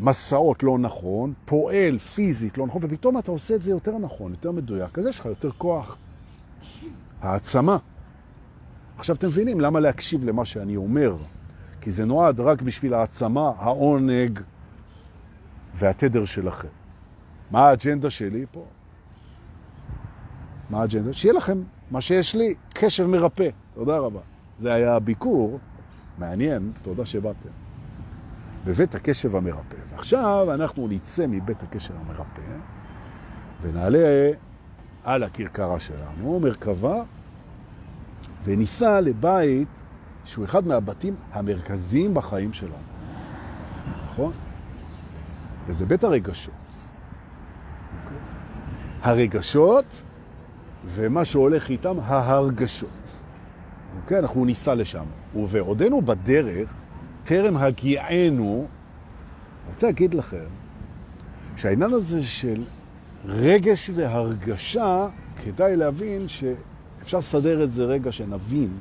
מסעות 0.00 0.62
לא 0.62 0.78
נכון, 0.78 1.32
פועל 1.44 1.98
פיזית 1.98 2.58
לא 2.58 2.66
נכון, 2.66 2.80
ופתאום 2.84 3.18
אתה 3.18 3.30
עושה 3.30 3.54
את 3.54 3.62
זה 3.62 3.70
יותר 3.70 3.98
נכון, 3.98 4.32
יותר 4.32 4.50
מדויק, 4.50 4.98
אז 4.98 5.06
יש 5.06 5.20
לך 5.20 5.26
יותר 5.26 5.50
כוח. 5.58 5.96
העצמה. 7.20 7.78
עכשיו 8.98 9.16
אתם 9.16 9.26
מבינים 9.26 9.60
למה 9.60 9.80
להקשיב 9.80 10.24
למה 10.24 10.44
שאני 10.44 10.76
אומר, 10.76 11.16
כי 11.80 11.90
זה 11.90 12.04
נועד 12.04 12.40
רק 12.40 12.62
בשביל 12.62 12.94
העצמה, 12.94 13.52
העונג 13.58 14.40
והתדר 15.74 16.24
שלכם. 16.24 16.68
מה 17.50 17.68
האג'נדה 17.68 18.10
שלי 18.10 18.44
פה? 18.50 18.64
מה 20.70 20.80
האג'נדה? 20.80 21.12
שיהיה 21.12 21.34
לכם 21.34 21.62
מה 21.90 22.00
שיש 22.00 22.34
לי, 22.34 22.54
קשב 22.74 23.06
מרפא. 23.06 23.48
תודה 23.74 23.96
רבה. 23.96 24.20
זה 24.58 24.72
היה 24.72 24.94
הביקור, 24.94 25.58
מעניין, 26.18 26.72
תודה 26.82 27.04
שבאתם. 27.04 27.48
בבית 28.64 28.94
הקשב 28.94 29.36
המרפא. 29.36 29.76
ועכשיו 29.90 30.54
אנחנו 30.54 30.88
נצא 30.88 31.26
מבית 31.26 31.62
הקשב 31.62 31.94
המרפא 31.96 32.42
ונעלה 33.62 34.30
על 35.04 35.22
הכרכרה 35.22 35.78
שלנו, 35.78 36.40
מרכבה, 36.40 37.02
וניסע 38.44 39.00
לבית 39.00 39.68
שהוא 40.24 40.44
אחד 40.44 40.66
מהבתים 40.66 41.14
המרכזיים 41.32 42.14
בחיים 42.14 42.52
שלנו. 42.52 42.74
נכון? 44.04 44.32
וזה 45.66 45.86
בית 45.86 46.04
הרגשות. 46.04 46.54
אוקיי? 48.04 48.18
הרגשות 49.02 50.02
ומה 50.86 51.24
שהולך 51.24 51.70
איתם, 51.70 51.96
ההרגשות. 52.00 52.88
אוקיי? 54.02 54.18
אנחנו 54.18 54.44
ניסע 54.44 54.74
לשם. 54.74 55.04
ובעודנו 55.34 56.02
בדרך, 56.02 56.74
טרם 57.24 57.56
הגיענו, 57.56 58.66
אני 59.64 59.74
רוצה 59.74 59.86
להגיד 59.86 60.14
לכם 60.14 60.46
שהעניין 61.56 61.92
הזה 61.92 62.22
של 62.22 62.64
רגש 63.24 63.90
והרגשה, 63.94 65.06
כדאי 65.44 65.76
להבין 65.76 66.28
שאפשר 66.28 67.18
לסדר 67.18 67.64
את 67.64 67.70
זה 67.70 67.84
רגע 67.84 68.12
שנבין, 68.12 68.76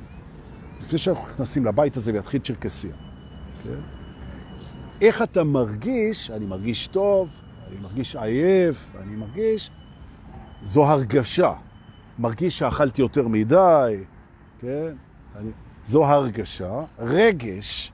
לפני 0.82 0.98
שאנחנו 0.98 1.28
נכנסים 1.28 1.66
לבית 1.66 1.98
הזה 1.98 2.14
ויתחיל 2.14 2.42
צ'רקסיה. 2.42 2.92
כן? 3.64 4.01
איך 5.02 5.22
אתה 5.22 5.44
מרגיש, 5.44 6.32
אני 6.32 6.46
מרגיש 6.46 6.88
טוב, 6.88 7.30
אני 7.68 7.80
מרגיש 7.82 8.16
עייף, 8.16 8.96
אני 9.04 9.16
מרגיש, 9.16 9.72
זו 10.64 10.86
הרגשה. 10.86 11.54
מרגיש 12.20 12.60
שאכלתי 12.60 13.02
יותר 13.02 13.28
מדי, 13.28 14.04
כן? 14.60 14.94
אני, 15.36 15.52
זו 15.86 16.06
הרגשה. 16.06 16.82
רגש, 17.00 17.92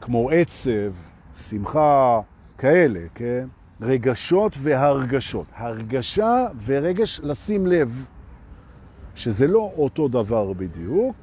כמו 0.00 0.30
עצב, 0.30 0.92
שמחה, 1.34 2.20
כאלה, 2.58 3.00
כן? 3.14 3.46
רגשות 3.80 4.52
והרגשות. 4.58 5.46
הרגשה 5.54 6.46
ורגש, 6.66 7.20
לשים 7.22 7.66
לב 7.66 8.06
שזה 9.14 9.46
לא 9.46 9.72
אותו 9.76 10.08
דבר 10.08 10.52
בדיוק. 10.52 11.16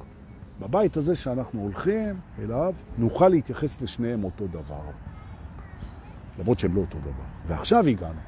בבית 0.60 0.96
הזה 0.96 1.14
שאנחנו 1.14 1.62
הולכים 1.62 2.14
אליו, 2.38 2.74
נוכל 2.98 3.28
להתייחס 3.28 3.82
לשניהם 3.82 4.24
אותו 4.24 4.46
דבר. 4.46 5.05
למרות 6.38 6.58
שהם 6.58 6.74
לא 6.74 6.80
אותו 6.80 6.98
דבר. 6.98 7.24
ועכשיו 7.46 7.86
הגענו. 7.86 8.20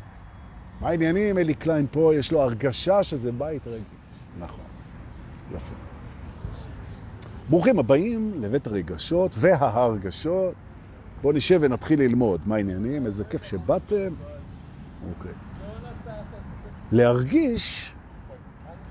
מה 0.80 0.88
העניינים? 0.88 1.38
אלי 1.38 1.54
קליין 1.54 1.86
פה, 1.90 2.12
יש 2.14 2.32
לו 2.32 2.42
הרגשה 2.42 3.02
שזה 3.02 3.32
בית 3.32 3.66
רגיש. 3.66 3.84
נכון. 4.38 4.64
יפה. 5.54 5.74
ברוכים 7.50 7.78
הבאים 7.78 8.32
לבית 8.40 8.66
הרגשות 8.66 9.32
וההרגשות. 9.38 10.54
בואו 11.22 11.32
נשב 11.32 11.58
ונתחיל 11.62 12.00
ללמוד. 12.00 12.40
מה 12.46 12.56
העניינים? 12.56 13.06
איזה 13.06 13.24
כיף 13.24 13.42
שבאתם. 13.42 14.12
אוקיי. 15.08 15.32
להרגיש 16.92 17.94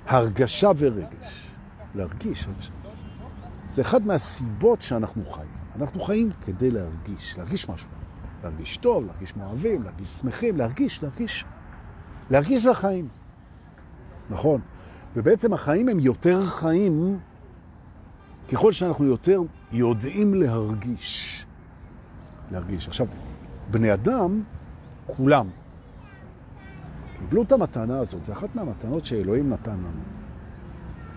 הרגשה 0.08 0.72
ורגש. 0.78 1.48
להרגיש 1.96 2.48
הרגשה. 2.48 2.72
זה 3.70 3.82
אחד 3.82 4.06
מהסיבות 4.06 4.82
שאנחנו 4.82 5.26
חיים. 5.26 5.50
אנחנו 5.76 6.00
חיים 6.02 6.30
כדי 6.46 6.72
להרגיש, 6.72 7.38
להרגיש 7.38 7.70
משהו. 7.70 7.97
להרגיש 8.44 8.78
טוב, 8.78 9.06
להרגיש 9.06 9.36
מאוהבים, 9.36 9.84
להרגיש 9.84 10.10
שמחים, 10.10 10.58
להרגיש, 10.58 11.04
להרגיש. 11.04 11.46
להרגיש 12.30 12.64
זה 12.64 12.72
החיים. 12.72 13.08
נכון. 14.30 14.62
ובעצם 15.16 15.54
החיים 15.54 15.90
הם 15.90 16.00
יותר 16.00 16.48
חיים 16.48 17.20
ככל 18.52 18.72
שאנחנו 18.72 19.06
יותר 19.06 19.42
יודעים 19.72 20.34
להרגיש. 20.34 21.46
להרגיש. 22.52 22.88
עכשיו, 22.88 23.08
בני 23.72 23.94
אדם, 23.94 24.44
כולם, 25.06 25.48
קיבלו 27.20 27.44
את 27.44 27.52
המתנה 27.52 28.00
הזאת, 28.00 28.24
זה 28.24 28.34
אחת 28.34 28.56
מהמתנות 28.56 29.06
שאלוהים 29.06 29.50
נתן 29.50 29.72
לנו. 29.72 30.02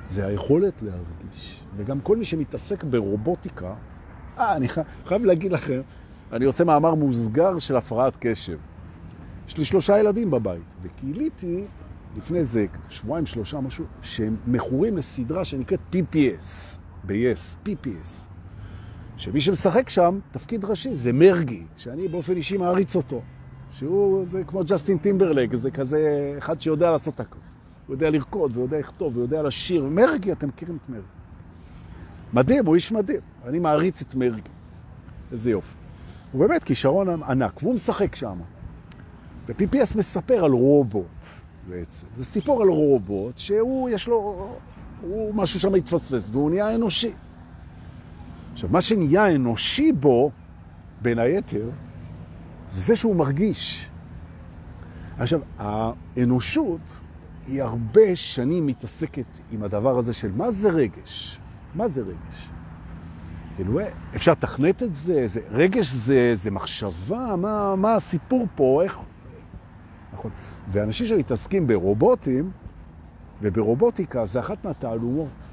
זה 0.08 0.26
היכולת 0.26 0.82
להרגיש. 0.82 1.60
וגם 1.76 2.00
כל 2.00 2.16
מי 2.16 2.24
שמתעסק 2.24 2.84
ברובוטיקה, 2.84 3.74
אה, 4.38 4.56
אני 4.56 4.68
חייב 5.04 5.24
להגיד 5.24 5.52
לכם, 5.52 5.80
אני 6.32 6.44
עושה 6.44 6.64
מאמר 6.64 6.94
מוסגר 6.94 7.58
של 7.58 7.76
הפרעת 7.76 8.16
קשב. 8.20 8.58
יש 9.48 9.58
לי 9.58 9.64
שלושה 9.64 9.98
ילדים 9.98 10.30
בבית, 10.30 10.74
וקיליתי 10.82 11.64
לפני 12.16 12.38
איזה 12.38 12.66
שבועיים, 12.88 13.26
שלושה, 13.26 13.60
משהו, 13.60 13.84
שהם 14.02 14.36
מכורים 14.46 14.96
לסדרה 14.96 15.44
שנקראת 15.44 15.80
PPS, 15.92 16.78
ב-yes, 17.04 17.68
PPS, 17.68 18.26
שמי 19.16 19.40
שמשחק 19.40 19.88
שם, 19.88 20.18
תפקיד 20.30 20.64
ראשי, 20.64 20.94
זה 20.94 21.12
מרגי, 21.12 21.62
שאני 21.76 22.08
באופן 22.08 22.32
אישי 22.32 22.56
מעריץ 22.56 22.96
אותו. 22.96 23.22
שהוא, 23.70 24.26
זה 24.26 24.44
כמו 24.44 24.60
ג'סטין 24.66 24.98
טימברלג, 24.98 25.56
זה 25.56 25.70
כזה 25.70 26.34
אחד 26.38 26.60
שיודע 26.60 26.90
לעשות 26.90 27.20
הכל. 27.20 27.38
הוא 27.86 27.94
יודע 27.94 28.10
לרקוד, 28.10 28.56
ויודע 28.56 28.78
לכתוב, 28.78 29.16
ויודע 29.16 29.42
לשיר. 29.42 29.84
מרגי, 29.84 30.32
אתם 30.32 30.48
מכירים 30.48 30.78
את 30.84 30.88
מרגי. 30.88 31.04
מדהים, 32.32 32.66
הוא 32.66 32.74
איש 32.74 32.92
מדהים. 32.92 33.20
אני 33.44 33.58
מעריץ 33.58 34.00
את 34.00 34.14
מרגי. 34.14 34.50
איזה 35.32 35.50
יופי. 35.50 35.79
הוא 36.32 36.40
באמת 36.40 36.64
כישרון 36.64 37.22
ענק, 37.22 37.62
והוא 37.62 37.74
משחק 37.74 38.14
שם. 38.14 38.38
ו-PPS 39.48 39.98
מספר 39.98 40.44
על 40.44 40.52
רובוט 40.52 41.04
בעצם. 41.68 42.06
זה 42.14 42.24
סיפור 42.24 42.62
על 42.62 42.68
רובוט 42.68 43.38
שהוא, 43.38 43.90
יש 43.90 44.08
לו, 44.08 44.48
הוא 45.00 45.34
משהו 45.34 45.60
שם 45.60 45.74
התפספס, 45.74 46.28
והוא 46.32 46.50
נהיה 46.50 46.74
אנושי. 46.74 47.12
עכשיו, 48.52 48.70
מה 48.72 48.80
שנהיה 48.80 49.34
אנושי 49.34 49.92
בו, 49.92 50.30
בין 51.02 51.18
היתר, 51.18 51.70
זה 52.70 52.80
זה 52.80 52.96
שהוא 52.96 53.16
מרגיש. 53.16 53.88
עכשיו, 55.18 55.40
האנושות 55.58 57.00
היא 57.46 57.62
הרבה 57.62 58.16
שנים 58.16 58.66
מתעסקת 58.66 59.24
עם 59.52 59.62
הדבר 59.62 59.98
הזה 59.98 60.12
של 60.12 60.32
מה 60.32 60.50
זה 60.50 60.70
רגש? 60.70 61.40
מה 61.74 61.88
זה 61.88 62.02
רגש? 62.02 62.49
כאילו, 63.56 63.78
אפשר 64.16 64.32
לתכנת 64.32 64.82
את 64.82 64.94
זה? 64.94 65.26
זה 65.26 65.40
רגש 65.50 65.90
זה, 65.90 66.32
זה 66.34 66.50
מחשבה? 66.50 67.36
מה, 67.36 67.76
מה 67.76 67.94
הסיפור 67.94 68.46
פה? 68.54 68.82
איך... 68.82 68.98
נכון. 70.12 70.30
ואנשים 70.68 71.06
שמתעסקים 71.06 71.66
ברובוטים 71.66 72.50
וברובוטיקה, 73.42 74.26
זה 74.26 74.40
אחת 74.40 74.64
מהתעלומות 74.64 75.48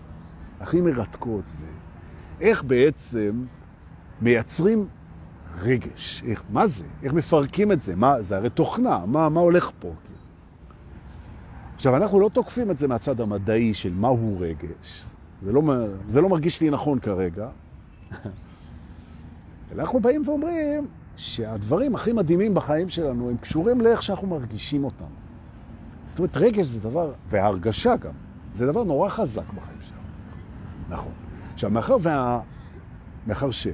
הכי 0.60 0.82
מרתקות. 0.82 1.48
זה 1.48 1.66
איך 2.42 2.64
בעצם 2.64 3.46
מייצרים 4.22 4.88
רגש. 5.60 6.24
איך, 6.28 6.44
מה 6.50 6.68
זה? 6.68 6.84
איך 7.04 7.14
מפרקים 7.14 7.72
את 7.72 7.82
זה? 7.82 7.96
מה, 7.96 8.22
זה 8.22 8.38
הרי 8.38 8.50
תוכנה, 8.50 9.06
מה, 9.06 9.30
מה 9.30 9.40
הולך 9.40 9.72
פה? 9.80 9.94
עכשיו, 11.76 11.96
אנחנו 11.96 12.20
לא 12.20 12.30
תוקפים 12.34 12.72
את 12.72 12.78
זה 12.78 12.88
מהצד 12.88 13.22
המדעי 13.22 13.74
של 13.74 13.94
מהו 13.94 14.38
רגש. 14.40 15.06
זה 15.42 15.52
לא, 15.52 15.62
זה 16.08 16.22
לא 16.22 16.30
מרגיש 16.30 16.62
לי 16.62 16.70
נכון 16.70 17.00
כרגע. 17.00 17.48
אנחנו 19.76 20.00
באים 20.00 20.22
ואומרים 20.26 20.88
שהדברים 21.16 21.96
הכי 21.96 22.14
מדהימים 22.14 22.54
בחיים 22.54 22.90
שלנו 22.90 23.30
הם 23.30 23.38
קשורים 23.38 23.82
לאיך 23.82 24.04
שאנחנו 24.04 24.28
מרגישים 24.28 24.84
אותם. 24.84 25.06
זאת 26.06 26.20
אומרת, 26.20 26.38
רגש 26.38 26.66
זה 26.66 26.80
דבר, 26.80 27.14
וההרגשה 27.30 27.96
גם, 27.96 28.14
זה 28.52 28.66
דבר 28.66 28.84
נורא 28.84 29.10
חזק 29.10 29.54
בחיים 29.56 29.78
שלנו. 29.82 30.02
נכון. 30.90 31.12
עכשיו, 31.54 31.70
מאחר 31.70 31.98
וה... 32.02 32.40
מאחר 33.28 33.52
ש... 33.52 33.68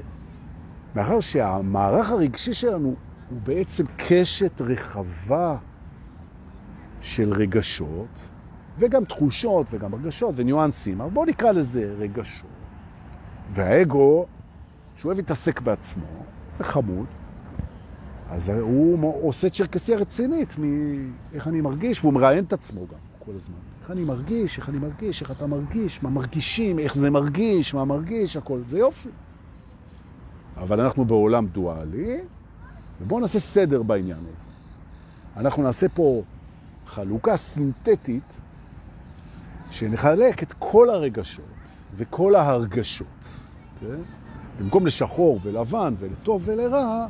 מאחר 0.95 1.19
שהמערך 1.19 2.09
הרגשי 2.09 2.53
שלנו 2.53 2.95
הוא 3.29 3.39
בעצם 3.43 3.83
קשת 3.97 4.61
רחבה 4.61 5.57
של 7.01 7.33
רגשות, 7.33 8.29
וגם 8.77 9.05
תחושות, 9.05 9.67
וגם 9.71 9.93
הרגשות, 9.93 10.33
וניואנסים. 10.37 11.01
אבל 11.01 11.09
בואו 11.09 11.25
נקרא 11.25 11.51
לזה 11.51 11.93
רגשות. 11.97 12.52
והאגו, 13.51 14.25
שהוא 14.95 15.09
אוהב 15.09 15.17
להתעסק 15.17 15.61
בעצמו, 15.61 16.05
זה 16.51 16.63
חמוד, 16.63 17.05
אז 18.29 18.49
הוא 18.49 19.27
עושה 19.27 19.49
צ'רקסיה 19.49 19.97
רצינית 19.97 20.55
מאיך 20.57 21.47
אני 21.47 21.61
מרגיש, 21.61 21.99
והוא 21.99 22.13
מראיין 22.13 22.43
את 22.43 22.53
עצמו 22.53 22.81
גם 22.81 22.97
כל 23.19 23.31
הזמן. 23.35 23.55
איך 23.81 23.91
אני 23.91 24.03
מרגיש, 24.03 24.57
איך 24.57 24.69
אני 24.69 24.77
מרגיש, 24.77 25.21
איך 25.21 25.31
אתה 25.31 25.47
מרגיש, 25.47 26.03
מה 26.03 26.09
מרגישים, 26.09 26.79
איך 26.79 26.95
זה 26.95 27.09
מרגיש, 27.09 27.73
מה 27.73 27.85
מרגיש, 27.85 28.37
הכל. 28.37 28.61
זה 28.65 28.79
יופי. 28.79 29.09
אבל 30.57 30.81
אנחנו 30.81 31.05
בעולם 31.05 31.47
דואלי, 31.47 32.17
ובואו 33.01 33.19
נעשה 33.19 33.39
סדר 33.39 33.83
בעניין 33.83 34.19
הזה. 34.33 34.49
אנחנו 35.37 35.63
נעשה 35.63 35.89
פה 35.89 36.21
חלוקה 36.85 37.37
סינתטית 37.37 38.39
שנחלק 39.71 40.43
את 40.43 40.53
כל 40.59 40.89
הרגשות 40.89 41.52
וכל 41.95 42.35
ההרגשות, 42.35 43.27
כן? 43.79 44.01
במקום 44.59 44.85
לשחור 44.85 45.39
ולבן 45.43 45.93
ולטוב 45.99 46.41
ולרע, 46.45 47.07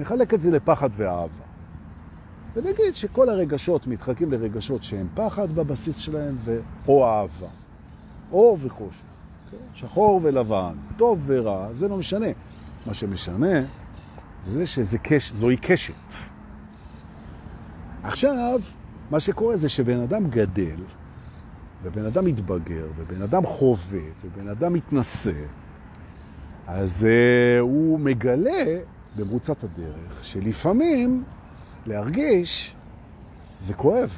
נחלק 0.00 0.34
את 0.34 0.40
זה 0.40 0.50
לפחד 0.50 0.90
ואהבה. 0.96 1.44
ונגיד 2.54 2.94
שכל 2.94 3.28
הרגשות 3.28 3.86
מתחלקים 3.86 4.32
לרגשות 4.32 4.82
שהם 4.82 5.08
פחד 5.14 5.52
בבסיס 5.52 5.96
שלהם 5.96 6.36
ו... 6.38 6.60
או 6.88 7.06
אהבה, 7.06 7.48
אור 8.32 8.58
וחושך. 8.60 9.02
שחור 9.74 10.20
ולבן, 10.22 10.74
טוב 10.96 11.22
ורע, 11.26 11.72
זה 11.72 11.88
לא 11.88 11.96
משנה. 11.96 12.26
מה 12.86 12.94
שמשנה 12.94 13.60
זה 14.42 14.66
שזה 14.66 14.98
קש, 14.98 15.32
זוהי 15.32 15.56
קשת. 15.56 16.14
עכשיו, 18.02 18.60
מה 19.10 19.20
שקורה 19.20 19.56
זה 19.56 19.68
שבן 19.68 20.00
אדם 20.00 20.30
גדל, 20.30 20.76
ובן 21.82 22.06
אדם 22.06 22.24
מתבגר, 22.24 22.86
ובן 22.96 23.22
אדם 23.22 23.46
חווה, 23.46 24.00
ובן 24.24 24.48
אדם 24.48 24.72
מתנסה, 24.72 25.32
אז 26.66 27.06
uh, 27.06 27.60
הוא 27.60 28.00
מגלה 28.00 28.78
במרוצת 29.16 29.64
הדרך 29.64 30.24
שלפעמים 30.24 31.24
להרגיש 31.86 32.74
זה 33.60 33.74
כואב. 33.74 34.10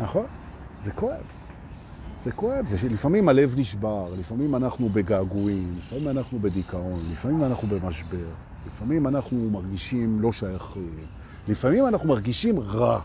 נכון? 0.00 0.26
זה 0.80 0.92
כואב. 0.92 1.22
זה 2.18 2.32
כואב, 2.32 2.66
זה 2.66 2.78
שלפעמים 2.78 3.28
הלב 3.28 3.54
נשבר, 3.58 4.14
לפעמים 4.18 4.54
אנחנו 4.54 4.88
בגעגועים, 4.88 5.74
לפעמים 5.78 6.08
אנחנו 6.08 6.38
בדיכאון, 6.38 7.00
לפעמים 7.12 7.44
אנחנו 7.44 7.68
במשבר, 7.68 8.28
לפעמים 8.66 9.06
אנחנו 9.06 9.50
מרגישים 9.50 10.20
לא 10.20 10.32
שייכים, 10.32 10.96
לפעמים 11.48 11.86
אנחנו 11.86 12.08
מרגישים 12.08 12.60
רע. 12.60 13.00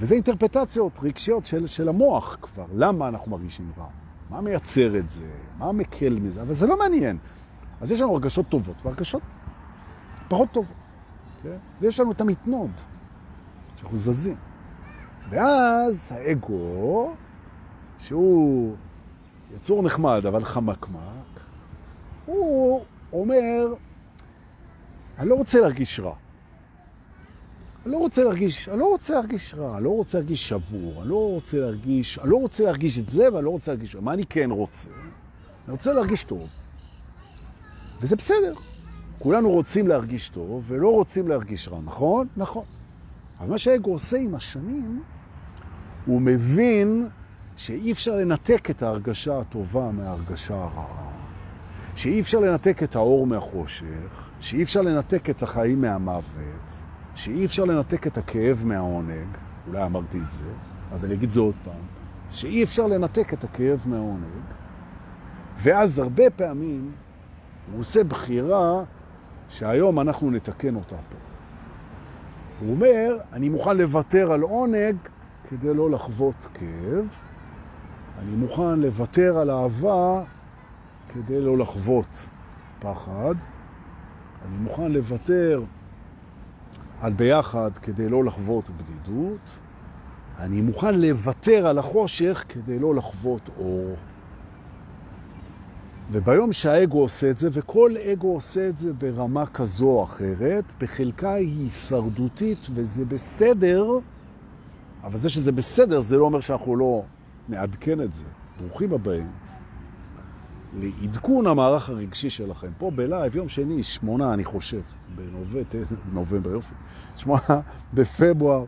וזה 0.00 0.14
אינטרפטציות 0.14 1.00
רגשיות 1.02 1.46
של, 1.46 1.66
של 1.66 1.88
המוח 1.88 2.36
כבר, 2.42 2.66
למה 2.74 3.08
אנחנו 3.08 3.30
מרגישים 3.30 3.72
רע, 3.78 3.86
מה 4.30 4.40
מייצר 4.40 4.98
את 4.98 5.10
זה, 5.10 5.28
מה 5.58 5.72
מקל 5.72 6.18
מזה, 6.22 6.42
אבל 6.42 6.52
זה 6.52 6.66
לא 6.66 6.78
מעניין. 6.78 7.18
אז 7.80 7.90
יש 7.90 8.00
לנו 8.00 8.12
הרגשות 8.12 8.48
טובות 8.48 8.76
והרגשות 8.84 9.22
פחות 10.28 10.48
טובות, 10.52 10.74
כן? 11.42 11.56
ויש 11.80 12.00
לנו 12.00 12.12
את 12.12 12.20
המתנוד, 12.20 12.70
שאנחנו 13.76 13.96
זזים. 13.96 14.36
ואז 15.28 16.12
האגו 16.14 17.12
שהוא 17.98 18.76
יצור 19.56 19.82
נחמד 19.82 20.26
אבל 20.26 20.44
חמקמק, 20.44 21.40
הוא 22.26 22.84
אומר, 23.12 23.74
אני 25.18 25.28
לא 25.28 25.34
רוצה 25.34 25.60
להרגיש 25.60 26.00
רע. 26.00 26.14
אני 27.84 27.92
לא 27.92 27.98
רוצה 27.98 28.24
להרגיש, 28.24 28.68
אני 28.68 28.78
לא 28.78 28.84
רוצה 28.84 29.14
להרגיש 29.14 29.54
רע, 29.54 29.76
אני 29.76 29.84
לא 29.84 29.90
רוצה 29.90 30.18
להרגיש 30.18 30.48
שבור, 30.48 31.02
אני 31.02 31.08
לא 31.08 31.30
רוצה 31.30 31.58
להרגיש, 31.58 32.18
אני 32.18 32.30
לא 32.30 32.36
רוצה 32.36 32.64
להרגיש 32.64 32.98
את 32.98 33.08
זה 33.08 33.32
ואני 33.32 33.44
לא 33.44 33.50
רוצה 33.50 33.72
להרגיש. 33.72 33.96
מה 33.96 34.14
אני 34.14 34.24
כן 34.26 34.50
רוצה? 34.50 34.88
אני 35.64 35.72
רוצה 35.72 35.92
להרגיש 35.92 36.24
טוב. 36.24 36.48
וזה 38.00 38.16
בסדר. 38.16 38.54
כולנו 39.18 39.50
רוצים 39.50 39.88
להרגיש 39.88 40.28
טוב 40.28 40.64
ולא 40.66 40.88
רוצים 40.90 41.28
להרגיש 41.28 41.68
רע, 41.68 41.78
נכון? 41.84 42.26
נכון. 42.36 42.64
אבל 43.40 43.48
מה 43.48 43.58
שהאגו 43.58 43.92
עושה 43.92 44.16
עם 44.16 44.34
השנים, 44.34 45.02
הוא 46.06 46.20
מבין 46.20 47.08
שאי 47.56 47.92
אפשר 47.92 48.16
לנתק 48.16 48.70
את 48.70 48.82
ההרגשה 48.82 49.38
הטובה 49.38 49.90
מההרגשה 49.90 50.54
הרעה, 50.54 51.10
שאי 51.96 52.20
אפשר 52.20 52.40
לנתק 52.40 52.82
את 52.82 52.96
האור 52.96 53.26
מהחושך, 53.26 54.28
שאי 54.40 54.62
אפשר 54.62 54.82
לנתק 54.82 55.30
את 55.30 55.42
החיים 55.42 55.80
מהמוות, 55.80 56.79
שאי 57.20 57.44
אפשר 57.44 57.64
לנתק 57.64 58.06
את 58.06 58.18
הכאב 58.18 58.62
מהעונג, 58.64 59.26
אולי 59.68 59.84
אמרתי 59.84 60.18
את 60.18 60.30
זה, 60.30 60.44
אז 60.92 61.04
אני 61.04 61.14
אגיד 61.14 61.30
זה 61.30 61.40
עוד 61.40 61.54
פעם, 61.64 61.82
שאי 62.30 62.64
אפשר 62.64 62.86
לנתק 62.86 63.32
את 63.34 63.44
הכאב 63.44 63.82
מהעונג, 63.86 64.24
ואז 65.58 65.98
הרבה 65.98 66.30
פעמים 66.30 66.92
הוא 67.72 67.80
עושה 67.80 68.04
בחירה 68.04 68.82
שהיום 69.48 70.00
אנחנו 70.00 70.30
נתקן 70.30 70.74
אותה 70.74 70.96
פה. 70.96 71.18
הוא 72.60 72.70
אומר, 72.74 73.18
אני 73.32 73.48
מוכן 73.48 73.76
לוותר 73.76 74.32
על 74.32 74.42
עונג 74.42 74.96
כדי 75.48 75.74
לא 75.74 75.90
לחוות 75.90 76.48
כאב, 76.54 77.06
אני 78.18 78.36
מוכן 78.36 78.80
לוותר 78.80 79.38
על 79.38 79.50
אהבה 79.50 80.22
כדי 81.08 81.40
לא 81.40 81.58
לחוות 81.58 82.26
פחד. 82.78 83.34
אני 84.48 84.56
מוכן 84.56 84.92
לוותר 84.92 85.62
על 87.00 87.12
ביחד 87.12 87.70
כדי 87.82 88.08
לא 88.08 88.24
לחוות 88.24 88.70
בדידות. 88.70 89.58
אני 90.38 90.60
מוכן 90.60 91.00
לוותר 91.00 91.66
על 91.66 91.78
החושך 91.78 92.44
כדי 92.48 92.78
לא 92.78 92.94
לחוות 92.94 93.50
אור. 93.58 93.96
וביום 96.12 96.52
שהאגו 96.52 97.00
עושה 97.00 97.30
את 97.30 97.38
זה, 97.38 97.48
וכל 97.52 97.94
אגו 98.12 98.34
עושה 98.34 98.68
את 98.68 98.78
זה 98.78 98.92
ברמה 98.92 99.46
כזו 99.46 99.86
או 99.86 100.04
אחרת, 100.04 100.64
בחלקה 100.80 101.34
היא 101.34 101.64
הישרדותית 101.64 102.66
וזה 102.74 103.04
בסדר, 103.04 103.86
אבל 105.04 105.18
זה 105.18 105.28
שזה 105.28 105.52
בסדר 105.52 106.00
זה 106.00 106.16
לא 106.16 106.24
אומר 106.24 106.40
שאנחנו 106.40 106.76
לא 106.76 107.02
נעדכן 107.48 108.00
את 108.00 108.12
זה. 108.12 108.24
ברוכים 108.60 108.92
הבאים 108.92 109.26
לעדכון 110.78 111.46
המערך 111.46 111.88
הרגשי 111.88 112.30
שלכם. 112.30 112.68
פה 112.78 112.90
בלייב, 112.90 113.36
יום 113.36 113.48
שני, 113.48 113.82
שמונה, 113.82 114.34
אני 114.34 114.44
חושב, 114.44 114.80
בנובמבר, 115.14 115.84
נובמבר, 116.12 116.50
יופי, 116.50 116.74
שמונה 117.16 117.60
בפברואר 117.94 118.64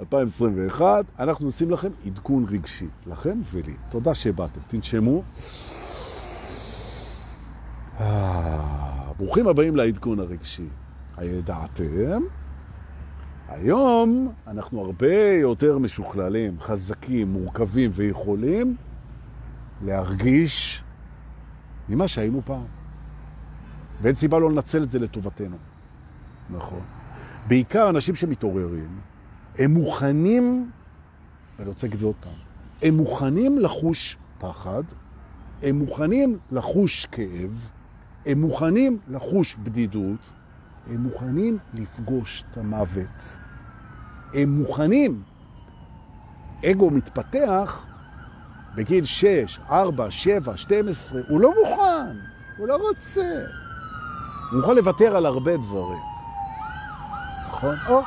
2021, 0.00 1.04
אנחנו 1.18 1.46
עושים 1.46 1.70
לכם 1.70 1.88
עדכון 2.06 2.46
רגשי, 2.50 2.88
לכם 3.06 3.40
ולי. 3.52 3.74
תודה 3.88 4.14
שבאתם, 4.14 4.60
תנשמו. 4.68 5.22
אה, 8.00 9.12
ברוכים 9.18 9.46
הבאים 9.46 9.76
לעדכון 9.76 10.20
הרגשי. 10.20 10.68
הידעתם? 11.16 12.22
היום 13.48 14.32
אנחנו 14.46 14.80
הרבה 14.80 15.34
יותר 15.40 15.78
משוכללים, 15.78 16.60
חזקים, 16.60 17.32
מורכבים 17.32 17.90
ויכולים 17.94 18.76
להרגיש 19.84 20.84
ממה 21.90 22.08
שהיינו 22.08 22.42
פעם. 22.44 22.66
ואין 24.02 24.14
סיבה 24.14 24.38
לא 24.38 24.50
לנצל 24.50 24.82
את 24.82 24.90
זה 24.90 24.98
לטובתנו. 24.98 25.56
נכון. 26.50 26.80
בעיקר 27.48 27.90
אנשים 27.90 28.14
שמתעוררים, 28.14 29.00
הם 29.58 29.74
מוכנים, 29.74 30.70
אני 31.58 31.68
רוצה 31.68 31.86
להגיד 31.86 31.94
את 31.94 32.00
זה 32.00 32.06
עוד 32.06 32.16
פעם, 32.20 32.32
הם 32.82 32.96
מוכנים 32.96 33.58
לחוש 33.58 34.16
פחד, 34.38 34.82
הם 35.62 35.78
מוכנים 35.78 36.38
לחוש 36.52 37.06
כאב, 37.06 37.70
הם 38.26 38.40
מוכנים 38.40 38.98
לחוש 39.08 39.56
בדידות, 39.62 40.34
הם 40.90 41.02
מוכנים 41.02 41.58
לפגוש 41.74 42.44
את 42.50 42.56
המוות. 42.56 43.38
הם 44.34 44.58
מוכנים. 44.58 45.22
אגו 46.64 46.90
מתפתח 46.90 47.86
בגיל 48.74 49.04
6, 49.04 49.58
4, 49.70 50.10
7, 50.10 50.56
12, 50.56 51.20
הוא 51.28 51.40
לא 51.40 51.52
מוכן, 51.60 52.16
הוא 52.56 52.68
לא 52.68 52.76
רוצה. 52.76 53.44
הוא 54.50 54.60
מוכן 54.60 54.76
לוותר 54.76 55.16
על 55.16 55.26
הרבה 55.26 55.56
דברים. 55.56 56.02
נכון? 57.48 57.76
או, 57.88 58.02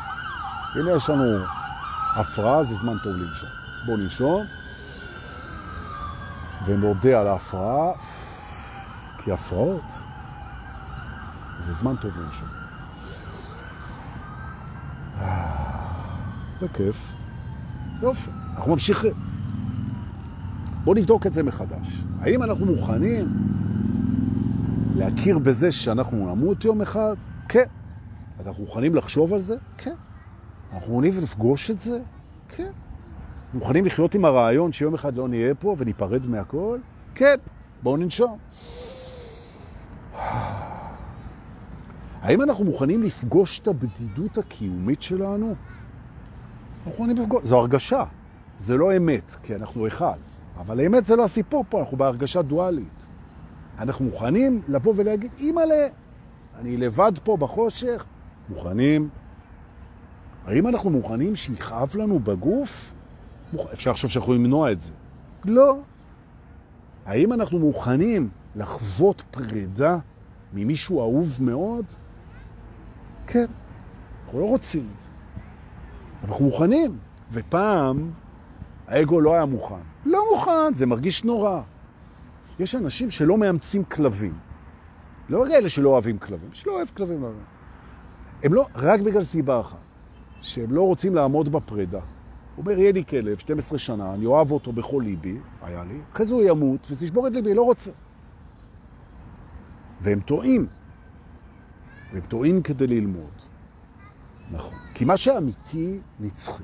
הנה 0.76 0.91
יש 0.91 1.10
לנו 1.10 1.45
הפרעה, 2.15 2.63
זה 2.63 2.76
זמן 2.76 2.97
טוב 3.04 3.13
לנשום. 3.13 3.49
בואו 3.86 3.97
ננשום, 3.97 4.45
ונודה 6.65 7.19
על 7.19 7.28
ההפרעה, 7.28 7.91
כי 9.17 9.32
הפרעות 9.32 9.93
זה 11.60 11.73
זמן 11.73 11.95
טוב 11.95 12.12
לנשום. 12.17 12.47
זה 16.60 16.67
כיף. 16.73 17.13
יופי, 18.02 18.32
אנחנו 18.56 18.71
ממשיכים. 18.71 19.33
בואו 20.84 20.96
נבדוק 20.96 21.28
את 21.28 21.34
זה 21.34 21.43
מחדש. 21.43 22.04
האם 22.19 22.43
אנחנו 22.43 22.65
מוכנים 22.65 23.28
להכיר 24.96 25.39
בזה 25.39 25.72
שאנחנו 25.72 26.36
נמות 26.36 26.65
יום 26.65 26.82
אחד? 26.82 27.15
כן. 27.50 27.65
אנחנו 28.46 28.63
מוכנים 28.63 28.96
לחשוב 28.96 29.34
על 29.34 29.39
זה? 29.39 29.56
כן. 29.78 29.93
אנחנו 30.74 30.93
מוכנים 30.93 31.24
לפגוש 31.24 31.72
את 31.72 31.80
זה? 31.80 32.00
כן. 32.50 32.72
מוכנים 33.54 33.86
לחיות 33.86 34.15
עם 34.15 34.26
הרעיון 34.26 34.72
שיום 34.72 34.93
אחד 34.93 35.15
לא 35.15 35.28
נהיה 35.28 35.56
פה 35.56 35.76
וניפרד 35.78 36.28
מהכל? 36.28 36.80
כן. 37.15 37.36
בואו 37.84 37.98
ננשום. 37.98 38.38
האם 42.22 42.41
אנחנו 42.41 42.63
מוכנים 42.63 43.04
לפגוש 43.04 43.60
את 43.60 43.67
הבדידות 43.67 44.38
הקיומית 44.38 45.02
שלנו? 45.02 45.56
אנחנו 46.86 46.91
מוכנים 46.91 47.17
לפגוש, 47.17 47.43
זו 47.43 47.60
הרגשה, 47.60 48.04
זה 48.60 48.78
לא 48.78 48.98
אמת, 48.98 49.36
כי 49.43 49.56
אנחנו 49.56 49.88
אחד. 49.88 50.17
אבל 50.58 50.80
האמת 50.80 51.06
זה 51.06 51.16
לא 51.16 51.24
הסיפור 51.24 51.66
פה, 51.70 51.80
אנחנו 51.80 51.98
בהרגשה 51.98 52.42
דואלית. 52.42 53.08
אנחנו 53.80 54.06
מוכנים 54.06 54.62
לבוא 54.68 54.94
ולהגיד, 54.96 55.32
אימא'לה, 55.39 55.88
אני 56.60 56.78
לבד 56.78 57.12
פה 57.24 57.38
בחושך, 57.38 58.06
מוכנים. 58.50 59.10
האם 60.46 60.68
אנחנו 60.68 60.89
מוכנים 60.89 61.36
שיכאב 61.36 61.96
לנו 61.96 62.20
בגוף? 62.20 62.94
אפשר 63.74 63.92
לחשוב 63.92 64.10
שאנחנו 64.10 64.34
למנוע 64.34 64.72
את 64.72 64.82
זה. 64.82 64.94
לא. 65.46 65.78
האם 67.06 67.34
אנחנו 67.34 67.60
מוכנים 67.60 68.30
לחוות 68.56 69.24
פרידה 69.32 69.98
ממישהו 70.54 71.00
אהוב 71.00 71.38
מאוד? 71.39 71.86
כן. 73.28 73.46
אנחנו 74.26 74.39
לא 74.39 74.46
רוצים 74.46 74.88
את 74.94 75.00
זה. 75.00 75.10
אנחנו 76.24 76.46
מוכנים. 76.46 76.98
ופעם 77.32 78.12
האגו 78.88 79.22
לא 79.22 79.34
היה 79.34 79.46
מוכן. 79.46 79.93
לא 80.06 80.26
מוכן, 80.32 80.74
זה 80.74 80.86
מרגיש 80.86 81.24
נורא. 81.24 81.62
יש 82.60 82.76
אנשים 82.76 83.10
שלא 83.10 83.38
מאמצים 83.38 83.84
כלבים. 83.84 84.34
לא 85.30 85.48
אלה 85.48 85.70
שלא 85.70 85.89
אוהבים 85.89 86.18
כלבים, 86.18 86.50
שלא 86.54 86.72
אוהב 86.72 86.88
כלבים. 86.88 87.26
הם 88.44 88.54
לא, 88.54 88.68
רק 88.76 89.00
בגלל 89.00 89.24
סיבה 89.24 89.60
אחת, 89.60 89.78
שהם 90.42 90.72
לא 90.72 90.82
רוצים 90.82 91.16
לעמוד 91.16 91.52
בפרידה. 91.52 92.00
הוא 92.56 92.66
אומר, 92.66 92.80
יהיה 92.80 92.92
לי 92.92 93.06
כלב, 93.06 93.38
12 93.38 93.80
שנה, 93.80 94.13
אני 94.13 94.26
אוהב 94.26 94.52
אותו 94.52 94.72
בכל 94.72 95.02
ליבי, 95.06 95.38
היה 95.62 95.84
לי, 95.84 96.00
אחרי 96.13 96.26
זה 96.26 96.36
הוא 96.36 96.44
ימות, 96.44 96.88
וזה 96.92 97.06
ישבור 97.06 97.28
את 97.28 97.34
ליבי, 97.34 97.54
לא 97.54 97.62
רוצה. 97.62 97.92
והם 100.02 100.20
טועים. 100.20 100.68
והם 102.13 102.22
טועים 102.22 102.62
כדי 102.62 102.88
ללמוד. 102.88 103.32
נכון. 104.52 104.78
כי 104.94 105.06
מה 105.06 105.18
שאמיתי 105.18 106.00
נצחי. 106.20 106.63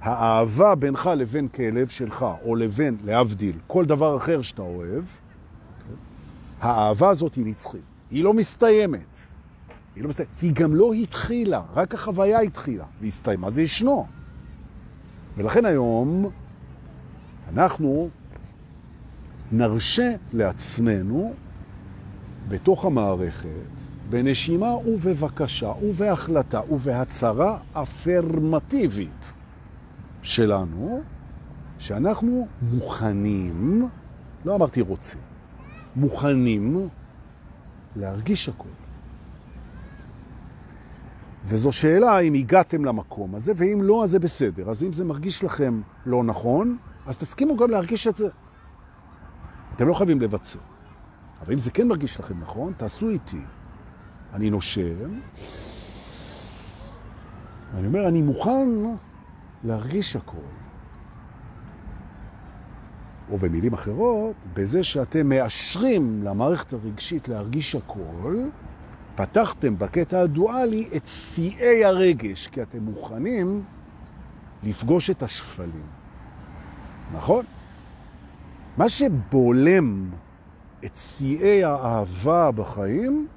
האהבה 0.00 0.74
בינך 0.74 1.10
לבין 1.16 1.48
כלב 1.48 1.88
שלך, 1.88 2.26
או 2.44 2.56
לבין, 2.56 2.96
להבדיל, 3.04 3.56
כל 3.66 3.84
דבר 3.84 4.16
אחר 4.16 4.42
שאתה 4.42 4.62
אוהב, 4.62 5.04
האהבה 6.60 7.08
הזאת 7.08 7.34
היא 7.34 7.46
נצחית. 7.46 7.80
היא 8.10 8.24
לא 8.24 8.34
מסתיימת. 8.34 9.16
היא, 9.96 10.02
לא 10.02 10.08
מסתיימת. 10.08 10.30
היא 10.42 10.52
גם 10.54 10.74
לא 10.74 10.92
התחילה, 10.92 11.62
רק 11.74 11.94
החוויה 11.94 12.40
התחילה 12.40 12.84
והסתיימה. 13.00 13.50
זה 13.50 13.62
ישנו. 13.62 14.06
ולכן 15.36 15.64
היום 15.64 16.30
אנחנו 17.52 18.08
נרשה 19.52 20.14
לעצמנו 20.32 21.34
בתוך 22.48 22.84
המערכת, 22.84 23.48
בנשימה 24.10 24.76
ובבקשה 24.76 25.72
ובהחלטה 25.82 26.60
ובהצהרה 26.70 27.58
אפרמטיבית, 27.72 29.32
שלנו, 30.22 31.02
שאנחנו 31.78 32.48
מוכנים, 32.62 33.88
לא 34.44 34.54
אמרתי 34.54 34.80
רוצים, 34.80 35.20
מוכנים 35.96 36.88
להרגיש 37.96 38.48
הכל. 38.48 38.68
וזו 41.44 41.72
שאלה 41.72 42.18
אם 42.18 42.34
הגעתם 42.34 42.84
למקום 42.84 43.34
הזה, 43.34 43.52
ואם 43.56 43.78
לא, 43.82 44.04
אז 44.04 44.10
זה 44.10 44.18
בסדר. 44.18 44.70
אז 44.70 44.82
אם 44.82 44.92
זה 44.92 45.04
מרגיש 45.04 45.44
לכם 45.44 45.80
לא 46.06 46.24
נכון, 46.24 46.76
אז 47.06 47.18
תסכימו 47.18 47.56
גם 47.56 47.70
להרגיש 47.70 48.06
את 48.06 48.16
זה. 48.16 48.28
אתם 49.76 49.88
לא 49.88 49.94
חייבים 49.94 50.20
לבצע. 50.20 50.58
אבל 51.40 51.52
אם 51.52 51.58
זה 51.58 51.70
כן 51.70 51.88
מרגיש 51.88 52.20
לכם 52.20 52.40
נכון, 52.40 52.72
תעשו 52.76 53.08
איתי. 53.08 53.40
אני 54.32 54.50
נושם, 54.50 55.10
ואני 57.74 57.86
אומר, 57.86 58.08
אני 58.08 58.22
מוכן 58.22 58.68
להרגיש 59.64 60.16
הכל. 60.16 60.36
או 63.30 63.38
במילים 63.38 63.72
אחרות, 63.72 64.36
בזה 64.54 64.84
שאתם 64.84 65.28
מאשרים 65.28 66.22
למערכת 66.22 66.72
הרגשית 66.72 67.28
להרגיש 67.28 67.74
הכל, 67.74 68.36
פתחתם 69.14 69.78
בקטע 69.78 70.20
הדואלי 70.20 70.88
את 70.96 71.06
שיאי 71.06 71.84
הרגש, 71.84 72.46
כי 72.46 72.62
אתם 72.62 72.78
מוכנים 72.82 73.62
לפגוש 74.62 75.10
את 75.10 75.22
השפלים. 75.22 75.86
נכון? 77.14 77.44
מה 78.76 78.88
שבולם 78.88 80.10
את 80.84 80.96
שיאי 80.96 81.64
האהבה 81.64 82.50
בחיים, 82.50 83.28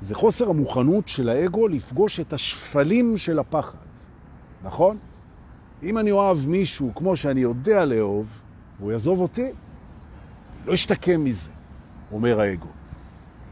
זה 0.00 0.14
חוסר 0.14 0.50
המוכנות 0.50 1.08
של 1.08 1.28
האגו 1.28 1.68
לפגוש 1.68 2.20
את 2.20 2.32
השפלים 2.32 3.16
של 3.16 3.38
הפחד. 3.38 3.87
נכון? 4.62 4.98
אם 5.82 5.98
אני 5.98 6.10
אוהב 6.10 6.48
מישהו 6.48 6.92
כמו 6.94 7.16
שאני 7.16 7.40
יודע 7.40 7.84
לאהוב, 7.84 8.26
והוא 8.78 8.92
יעזוב 8.92 9.20
אותי, 9.20 9.52
לא 10.66 10.74
אשתקם 10.74 11.24
מזה, 11.24 11.50
אומר 12.12 12.40
האגו, 12.40 12.68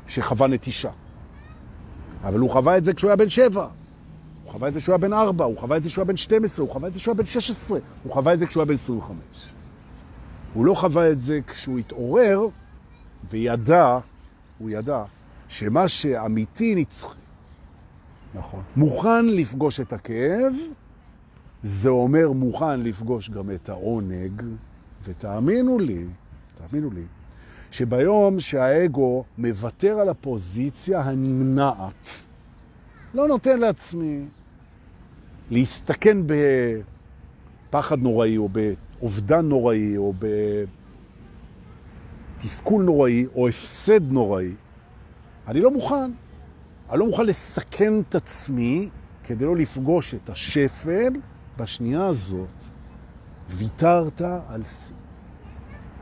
שחווה 0.06 0.46
נטישה. 0.46 0.90
אבל 2.24 2.38
הוא 2.38 2.50
חווה 2.50 2.76
את 2.76 2.84
זה 2.84 2.94
כשהוא 2.94 3.08
היה 3.08 3.16
בן 3.16 3.28
שבע, 3.28 3.68
הוא 4.44 4.52
חווה 4.52 4.68
את 4.68 4.72
זה 4.72 4.80
כשהוא 4.80 4.92
היה 4.92 4.98
בן 4.98 5.12
ארבע, 5.12 5.44
הוא 5.44 5.58
חווה 5.58 5.76
את 5.76 5.82
זה 5.82 5.88
כשהוא 5.88 6.02
היה 6.02 6.06
בן 6.06 6.16
12, 6.16 6.64
הוא 6.64 6.72
חווה 6.72 6.88
את 6.88 6.94
זה 6.94 7.00
כשהוא 7.00 7.12
היה 7.12 7.18
בן 7.18 7.26
16, 7.26 7.78
הוא 8.02 8.12
חווה 8.12 8.34
את 8.34 8.38
זה 8.38 8.46
כשהוא 8.46 8.60
היה 8.60 8.66
בן 8.66 8.74
25. 8.74 9.18
הוא 10.54 10.66
לא 10.66 10.74
חווה 10.74 11.10
את 11.10 11.18
זה 11.18 11.40
כשהוא 11.46 11.78
התעורר 11.78 12.40
וידע, 13.30 13.98
הוא 14.58 14.70
ידע, 14.70 15.04
שמה 15.48 15.88
שאמיתי 15.88 16.74
נצחי, 16.74 17.18
נכון, 18.34 18.62
מוכן 18.76 19.26
לפגוש 19.26 19.80
את 19.80 19.92
הכאב, 19.92 20.52
זה 21.62 21.88
אומר 21.88 22.32
מוכן 22.32 22.80
לפגוש 22.80 23.30
גם 23.30 23.50
את 23.50 23.68
העונג, 23.68 24.42
ותאמינו 25.04 25.78
לי, 25.78 26.04
תאמינו 26.54 26.90
לי, 26.90 27.02
שביום 27.70 28.40
שהאגו 28.40 29.24
מוותר 29.38 29.98
על 29.98 30.08
הפוזיציה 30.08 31.00
הנמנעת, 31.00 32.26
לא 33.14 33.28
נותן 33.28 33.58
לעצמי 33.58 34.24
להסתכן 35.50 36.18
בפחד 37.68 37.98
נוראי 37.98 38.36
או 38.36 38.48
באובדן 38.48 39.48
נוראי 39.48 39.96
או 39.96 40.12
בתסכול 42.38 42.84
נוראי 42.84 43.26
או 43.34 43.48
הפסד 43.48 44.12
נוראי, 44.12 44.52
אני 45.46 45.60
לא 45.60 45.70
מוכן. 45.70 46.10
אני 46.90 46.98
לא 46.98 47.06
מוכן 47.06 47.26
לסכן 47.26 48.00
את 48.00 48.14
עצמי 48.14 48.88
כדי 49.24 49.44
לא 49.44 49.56
לפגוש 49.56 50.14
את 50.14 50.30
השפל 50.30 51.12
בשנייה 51.56 52.06
הזאת. 52.06 52.64
ויתרת 53.48 54.22
על 54.48 54.62
שיא. 54.62 54.96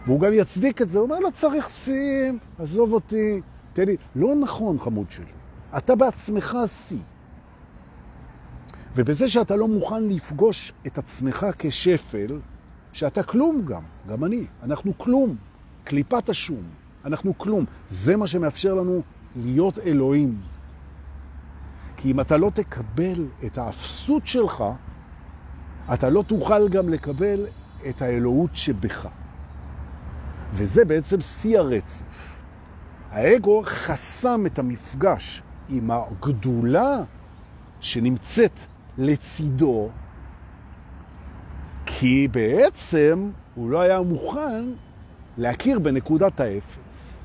והוא 0.07 0.21
גם 0.21 0.33
יצדיק 0.33 0.83
את 0.83 0.89
זה, 0.89 0.99
הוא 0.99 1.05
אומר, 1.05 1.19
לא 1.19 1.31
צריך 1.31 1.69
שים, 1.69 2.39
עזוב 2.59 2.93
אותי, 2.93 3.41
תן 3.73 3.85
לי. 3.85 3.97
לא 4.17 4.35
נכון, 4.35 4.79
חמוד 4.79 5.11
שלי. 5.11 5.33
אתה 5.77 5.95
בעצמך 5.95 6.57
שיא. 6.67 6.99
ובזה 8.97 9.29
שאתה 9.29 9.57
לא 9.57 9.69
מוכן 9.69 10.03
לפגוש 10.03 10.73
את 10.87 10.99
עצמך 10.99 11.47
כשפל, 11.59 12.41
שאתה 12.93 13.23
כלום 13.23 13.65
גם, 13.65 13.83
גם 14.09 14.25
אני, 14.25 14.47
אנחנו 14.63 14.99
כלום, 14.99 15.37
קליפת 15.85 16.29
השום, 16.29 16.63
אנחנו 17.05 17.39
כלום. 17.39 17.65
זה 17.89 18.17
מה 18.17 18.27
שמאפשר 18.27 18.75
לנו 18.75 19.03
להיות 19.37 19.79
אלוהים. 19.79 20.41
כי 21.97 22.11
אם 22.11 22.21
אתה 22.21 22.37
לא 22.37 22.51
תקבל 22.55 23.27
את 23.47 23.59
האפסות 23.59 24.27
שלך, 24.27 24.65
אתה 25.93 26.11
לא 26.11 26.25
תוכל 26.27 26.69
גם 26.69 26.89
לקבל 26.89 27.47
את 27.89 28.03
האלוהות 28.03 28.51
שבך. 28.57 29.09
וזה 30.53 30.85
בעצם 30.85 31.21
שיא 31.21 31.59
הרצף. 31.59 32.43
האגו 33.11 33.63
חסם 33.65 34.47
את 34.47 34.59
המפגש 34.59 35.43
עם 35.69 35.91
הגדולה 35.91 37.03
שנמצאת 37.81 38.61
לצידו, 38.99 39.89
כי 41.87 42.29
בעצם 42.31 43.31
הוא 43.55 43.71
לא 43.71 43.81
היה 43.81 44.03
מוכן 44.03 44.65
להכיר 45.39 45.79
בנקודת 45.79 46.41
האפס. 46.41 47.25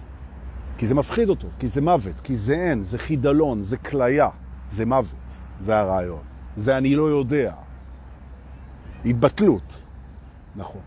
כי 0.78 0.88
זה 0.88 0.96
מפחיד 0.96 1.30
אותו, 1.30 1.48
כי 1.60 1.68
זה 1.68 1.82
מוות, 1.82 2.20
כי 2.20 2.36
זה 2.36 2.54
אין, 2.54 2.82
זה 2.82 2.98
חידלון, 2.98 3.62
זה 3.64 3.78
כליה, 3.78 4.30
זה 4.70 4.86
מוות, 4.86 5.34
זה 5.60 5.80
הרעיון. 5.80 6.24
זה 6.56 6.78
אני 6.78 6.96
לא 6.96 7.04
יודע. 7.04 7.54
התבטלות. 9.06 9.82
נכון. 10.56 10.82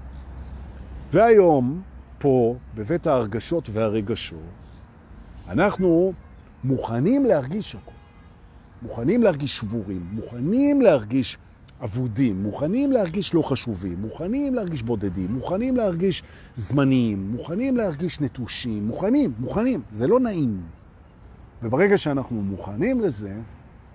והיום, 1.12 1.82
פה, 2.18 2.56
בבית 2.74 3.06
ההרגשות 3.06 3.68
והרגשות, 3.72 4.68
אנחנו 5.48 6.12
מוכנים 6.64 7.24
להרגיש 7.24 7.74
הכל. 7.74 7.92
מוכנים 8.82 9.22
להרגיש 9.22 9.56
שבורים, 9.56 10.06
מוכנים 10.12 10.80
להרגיש 10.80 11.38
אבודים, 11.84 12.42
מוכנים 12.42 12.92
להרגיש 12.92 13.34
לא 13.34 13.42
חשובים, 13.42 14.00
מוכנים 14.00 14.54
להרגיש 14.54 14.82
בודדים, 14.82 15.32
מוכנים 15.32 15.76
להרגיש 15.76 16.22
זמניים, 16.54 17.30
מוכנים 17.30 17.76
להרגיש 17.76 18.20
נטושים, 18.20 18.86
מוכנים, 18.86 19.32
מוכנים, 19.38 19.82
זה 19.90 20.06
לא 20.06 20.20
נעים. 20.20 20.60
וברגע 21.62 21.98
שאנחנו 21.98 22.42
מוכנים 22.42 23.00
לזה, 23.00 23.34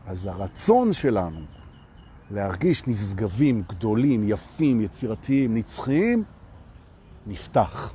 אז 0.07 0.25
הרצון 0.25 0.93
שלנו 0.93 1.39
להרגיש 2.31 2.87
נשגבים, 2.87 3.63
גדולים, 3.69 4.23
יפים, 4.29 4.81
יצירתיים, 4.81 5.55
נצחיים, 5.55 6.23
נפתח. 7.27 7.93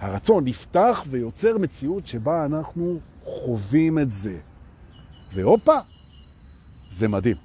הרצון 0.00 0.44
נפתח 0.44 1.04
ויוצר 1.10 1.58
מציאות 1.58 2.06
שבה 2.06 2.44
אנחנו 2.44 2.98
חווים 3.24 3.98
את 3.98 4.10
זה. 4.10 4.38
והופה, 5.32 5.78
זה 6.90 7.08
מדהים. 7.08 7.36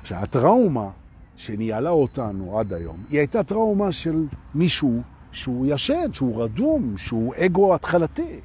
עכשיו, 0.00 0.18
הטראומה 0.18 0.90
שניהלה 1.36 1.90
אותנו 1.90 2.58
עד 2.58 2.72
היום, 2.72 3.04
היא 3.10 3.18
הייתה 3.18 3.42
טראומה 3.42 3.92
של 3.92 4.26
מישהו 4.54 5.00
שהוא 5.32 5.66
ישן, 5.68 6.12
שהוא 6.12 6.42
רדום, 6.42 6.96
שהוא 6.96 7.34
אגו 7.36 7.74
התחלתי. 7.74 8.40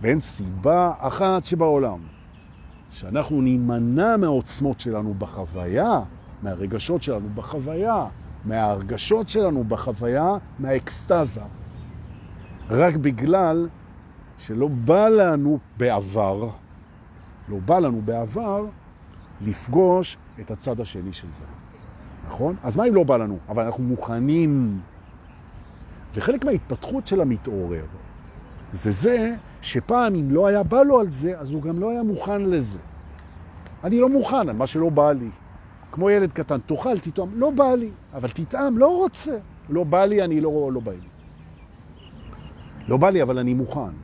ואין 0.00 0.20
סיבה 0.20 0.92
אחת 0.98 1.44
שבעולם 1.44 1.98
שאנחנו 2.94 3.40
נימנע 3.40 4.16
מהעוצמות 4.16 4.80
שלנו 4.80 5.14
בחוויה, 5.14 6.00
מהרגשות 6.42 7.02
שלנו 7.02 7.28
בחוויה, 7.34 8.06
מההרגשות 8.44 9.28
שלנו 9.28 9.64
בחוויה, 9.64 10.36
מהאקסטזה. 10.58 11.40
רק 12.70 12.96
בגלל 12.96 13.68
שלא 14.38 14.68
בא 14.68 15.08
לנו 15.08 15.58
בעבר, 15.76 16.48
לא 17.48 17.56
בא 17.64 17.78
לנו 17.78 18.02
בעבר 18.04 18.66
לפגוש 19.40 20.16
את 20.40 20.50
הצד 20.50 20.80
השני 20.80 21.12
של 21.12 21.30
זה. 21.30 21.44
נכון? 22.26 22.56
אז 22.62 22.76
מה 22.76 22.88
אם 22.88 22.94
לא 22.94 23.04
בא 23.04 23.16
לנו? 23.16 23.38
אבל 23.48 23.64
אנחנו 23.64 23.84
מוכנים. 23.84 24.80
וחלק 26.14 26.44
מההתפתחות 26.44 27.06
של 27.06 27.20
המתעורר 27.20 27.84
זה 28.72 28.90
זה 28.90 29.34
שפעם 29.64 30.14
אם 30.14 30.30
לא 30.30 30.46
היה 30.46 30.62
בא 30.62 30.82
לו 30.82 31.00
על 31.00 31.10
זה, 31.10 31.38
אז 31.38 31.52
הוא 31.52 31.62
גם 31.62 31.78
לא 31.78 31.90
היה 31.90 32.02
מוכן 32.02 32.42
לזה. 32.42 32.78
אני 33.84 34.00
לא 34.00 34.08
מוכן 34.08 34.48
על 34.48 34.52
מה 34.52 34.66
שלא 34.66 34.88
בא 34.88 35.12
לי. 35.12 35.28
כמו 35.92 36.10
ילד 36.10 36.32
קטן, 36.32 36.58
תאכל, 36.66 36.98
תטעם, 36.98 37.28
לא 37.34 37.50
בא 37.50 37.74
לי, 37.74 37.90
אבל 38.14 38.28
תטעם, 38.28 38.78
לא 38.78 38.96
רוצה. 38.96 39.38
לא 39.68 39.84
בא 39.84 40.04
לי, 40.04 40.24
אני 40.24 40.40
לא, 40.40 40.70
לא 40.72 40.80
בא 40.80 40.92
לי. 40.92 41.08
לא 42.88 42.96
בא 42.96 43.10
לי, 43.10 43.22
אבל 43.22 43.38
אני 43.38 43.54
מוכן. 43.54 43.94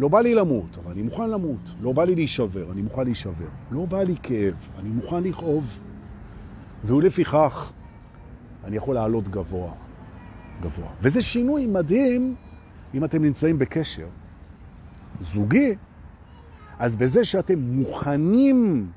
לא 0.00 0.08
בא 0.08 0.20
לי 0.20 0.34
למות, 0.34 0.78
אבל 0.84 0.92
אני 0.92 1.02
מוכן 1.02 1.30
למות. 1.30 1.74
לא 1.80 1.92
בא 1.92 2.04
לי 2.04 2.14
להישבר, 2.14 2.72
אני 2.72 2.82
מוכן 2.82 3.04
להישבר. 3.04 3.48
לא 3.70 3.86
בא 3.86 4.02
לי 4.02 4.14
כאב, 4.22 4.68
אני 4.78 4.88
מוכן 4.88 5.22
לכאוב. 5.22 5.80
ולפיכך, 6.84 7.72
אני 8.64 8.76
יכול 8.76 8.94
לעלות 8.94 9.28
גבוה. 9.28 9.72
גבוה. 10.62 10.88
וזה 11.02 11.22
שינוי 11.22 11.66
מדהים 11.66 12.34
אם 12.94 13.04
אתם 13.04 13.22
נמצאים 13.22 13.58
בקשר 13.58 14.06
זוגי, 15.20 15.74
אז 16.78 16.96
בזה 16.96 17.24
שאתם 17.24 17.58
מוכנים 17.58 18.90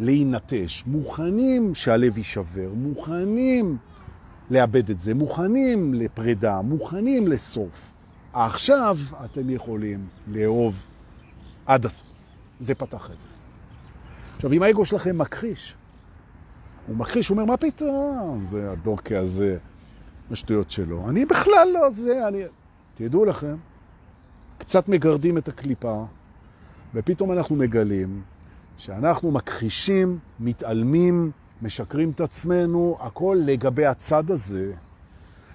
להינטש, 0.00 0.84
מוכנים 0.86 1.74
שהלב 1.74 2.18
יישבר, 2.18 2.68
מוכנים 2.74 3.76
לאבד 4.50 4.90
את 4.90 5.00
זה, 5.00 5.14
מוכנים 5.14 5.94
לפרידה, 5.94 6.62
מוכנים 6.62 7.28
לסוף. 7.28 7.92
עכשיו 8.32 8.98
אתם 9.24 9.50
יכולים 9.50 10.06
לאהוב 10.28 10.82
עד 11.66 11.86
הסוף. 11.86 12.06
זה 12.60 12.74
פתח 12.74 13.10
את 13.14 13.20
זה. 13.20 13.28
עכשיו, 14.36 14.52
אם 14.52 14.62
האגו 14.62 14.84
שלכם 14.84 15.18
מכחיש, 15.18 15.76
הוא 16.86 16.96
מכחיש, 16.96 17.28
הוא 17.28 17.34
אומר, 17.34 17.44
מה 17.44 17.56
פתאום? 17.56 18.44
זה 18.50 18.70
הדוקא 18.70 19.14
הזה, 19.14 19.58
השטויות 20.30 20.70
שלו. 20.70 21.08
אני 21.08 21.24
בכלל 21.24 21.68
לא 21.74 21.90
זה, 21.90 22.28
אני... 22.28 22.42
תדעו 22.94 23.24
לכם, 23.24 23.56
קצת 24.66 24.88
מגרדים 24.88 25.38
את 25.38 25.48
הקליפה, 25.48 26.04
ופתאום 26.94 27.32
אנחנו 27.32 27.56
מגלים 27.56 28.22
שאנחנו 28.76 29.30
מכחישים, 29.30 30.18
מתעלמים, 30.40 31.30
משקרים 31.62 32.10
את 32.10 32.20
עצמנו, 32.20 32.96
הכל 33.00 33.38
לגבי 33.44 33.86
הצד 33.86 34.30
הזה, 34.30 34.72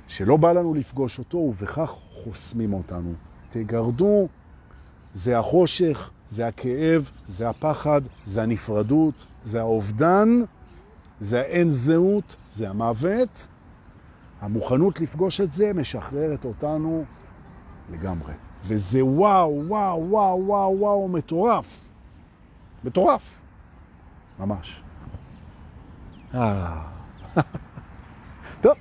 שלא 0.07 0.37
בא 0.37 0.51
לנו 0.51 0.73
לפגוש 0.73 1.19
אותו, 1.19 1.37
ובכך 1.37 1.93
חוסמים 2.11 2.73
אותנו. 2.73 3.13
תגרדו, 3.49 4.27
זה 5.13 5.39
החושך, 5.39 6.09
זה 6.29 6.47
הכאב, 6.47 7.11
זה 7.27 7.49
הפחד, 7.49 8.01
זה 8.25 8.43
הנפרדות, 8.43 9.25
זה 9.45 9.59
האובדן, 9.59 10.41
זה 11.19 11.39
האין 11.39 11.69
זהות, 11.69 12.35
זה 12.51 12.69
המוות. 12.69 13.47
המוכנות 14.41 15.01
לפגוש 15.01 15.41
את 15.41 15.51
זה 15.51 15.73
משחררת 15.73 16.45
אותנו 16.45 17.03
לגמרי. 17.91 18.33
וזה 18.63 19.05
וואו, 19.05 19.63
וואו, 19.67 20.09
וואו, 20.09 20.43
וואו, 20.45 20.75
וואו, 20.79 21.07
מטורף. 21.07 21.79
מטורף. 22.83 23.41
ממש. 24.39 24.81
אה. 26.33 26.81
טוב, 28.61 28.73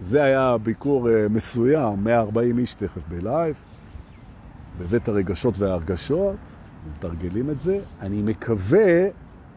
זה 0.00 0.22
היה 0.22 0.58
ביקור 0.58 1.10
אה, 1.10 1.28
מסוים, 1.30 2.04
140 2.04 2.58
איש 2.58 2.74
תכף 2.74 3.08
בלייב, 3.08 3.60
בבית 4.78 5.08
הרגשות 5.08 5.58
וההרגשות, 5.58 6.36
מתרגלים 6.90 7.50
את 7.50 7.60
זה. 7.60 7.80
אני 8.00 8.22
מקווה 8.22 9.08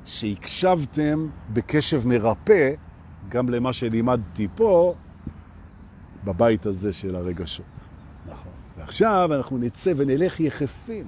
שהקשבתם 0.06 1.28
בקשב 1.54 2.08
מרפא 2.08 2.74
גם 3.30 3.50
למה 3.50 3.74
שלימדתי 3.74 4.48
פה, 4.56 4.94
בבית 6.24 6.66
הזה 6.66 6.94
של 6.94 7.16
הרגשות. 7.16 7.79
ועכשיו 8.90 9.30
אנחנו 9.34 9.58
נצא 9.58 9.94
ונלך 9.98 10.40
יחפים 10.40 11.06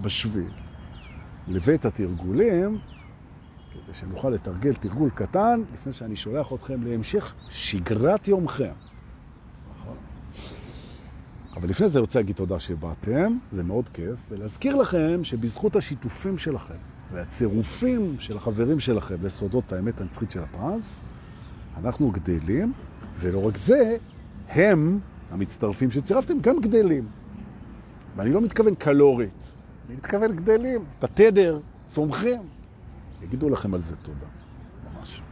בשביל. 0.00 0.50
לבית 1.48 1.84
התרגולים, 1.84 2.78
כדי 3.72 3.94
שנוכל 3.94 4.30
לתרגל 4.30 4.74
תרגול 4.74 5.10
קטן, 5.10 5.62
לפני 5.72 5.92
שאני 5.92 6.16
שולח 6.16 6.52
אתכם 6.52 6.82
להמשך 6.82 7.34
שגרת 7.48 8.28
יומכם. 8.28 8.72
נכון. 9.80 9.96
אבל 11.56 11.68
לפני 11.68 11.88
זה 11.88 12.00
רוצה 12.00 12.18
להגיד 12.18 12.36
תודה 12.36 12.58
שבאתם, 12.58 13.38
זה 13.50 13.62
מאוד 13.62 13.88
כיף, 13.88 14.18
ולהזכיר 14.30 14.76
לכם 14.76 15.24
שבזכות 15.24 15.76
השיתופים 15.76 16.38
שלכם 16.38 16.78
והצירופים 17.12 18.16
של 18.18 18.36
החברים 18.36 18.80
שלכם 18.80 19.16
לסודות 19.22 19.72
האמת 19.72 20.00
הנצחית 20.00 20.30
של 20.30 20.40
הטרנס, 20.40 21.02
אנחנו 21.78 22.10
גדלים, 22.10 22.72
ולא 23.18 23.46
רק 23.46 23.56
זה, 23.56 23.96
הם, 24.48 25.00
המצטרפים 25.32 25.90
שצירפתם, 25.90 26.40
גם 26.40 26.60
גדלים. 26.60 27.06
ואני 28.16 28.32
לא 28.32 28.40
מתכוון 28.40 28.74
קלורית, 28.74 29.52
אני 29.88 29.96
מתכוון 29.96 30.36
גדלים, 30.36 30.84
בתדר, 31.02 31.60
צומחים. 31.86 32.40
יגידו 33.22 33.48
לכם 33.48 33.74
על 33.74 33.80
זה 33.80 33.96
תודה, 33.96 34.26
ממש. 34.98 35.22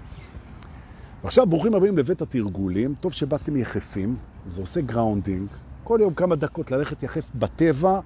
ועכשיו 1.23 1.47
ברוכים 1.47 1.75
הבאים 1.75 1.99
לבית 1.99 2.23
התרגולים, 2.23 2.95
טוב 3.01 3.13
שבאתם 3.13 3.57
יחפים, 3.57 4.17
זה 4.47 4.61
עושה 4.61 4.81
grounding, 4.81 5.49
כל 5.85 5.99
יום 6.03 6.15
כמה 6.15 6.37
דקות 6.37 6.71
ללכת 6.71 7.03
יחף 7.03 7.25
בטבע, 7.35 8.01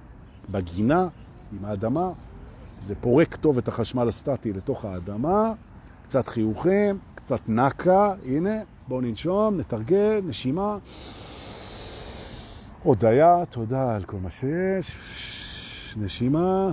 בגינה, 0.49 1.07
עם 1.51 1.65
האדמה, 1.65 2.11
זה 2.83 2.95
פורק 2.95 3.35
טוב 3.35 3.57
את 3.57 3.67
החשמל 3.67 4.07
הסטטי 4.07 4.53
לתוך 4.53 4.85
האדמה, 4.85 5.53
קצת 6.03 6.27
חיוכים, 6.27 6.97
קצת 7.15 7.39
נקה, 7.47 8.13
הנה, 8.25 8.55
בואו 8.87 9.01
ננשום, 9.01 9.57
נתרגל, 9.57 10.21
נשימה. 10.25 10.77
הודיה, 12.85 13.43
תודה 13.49 13.95
על 13.95 14.03
כל 14.03 14.17
מה 14.17 14.29
שיש, 14.29 14.95
נשימה, 15.97 16.71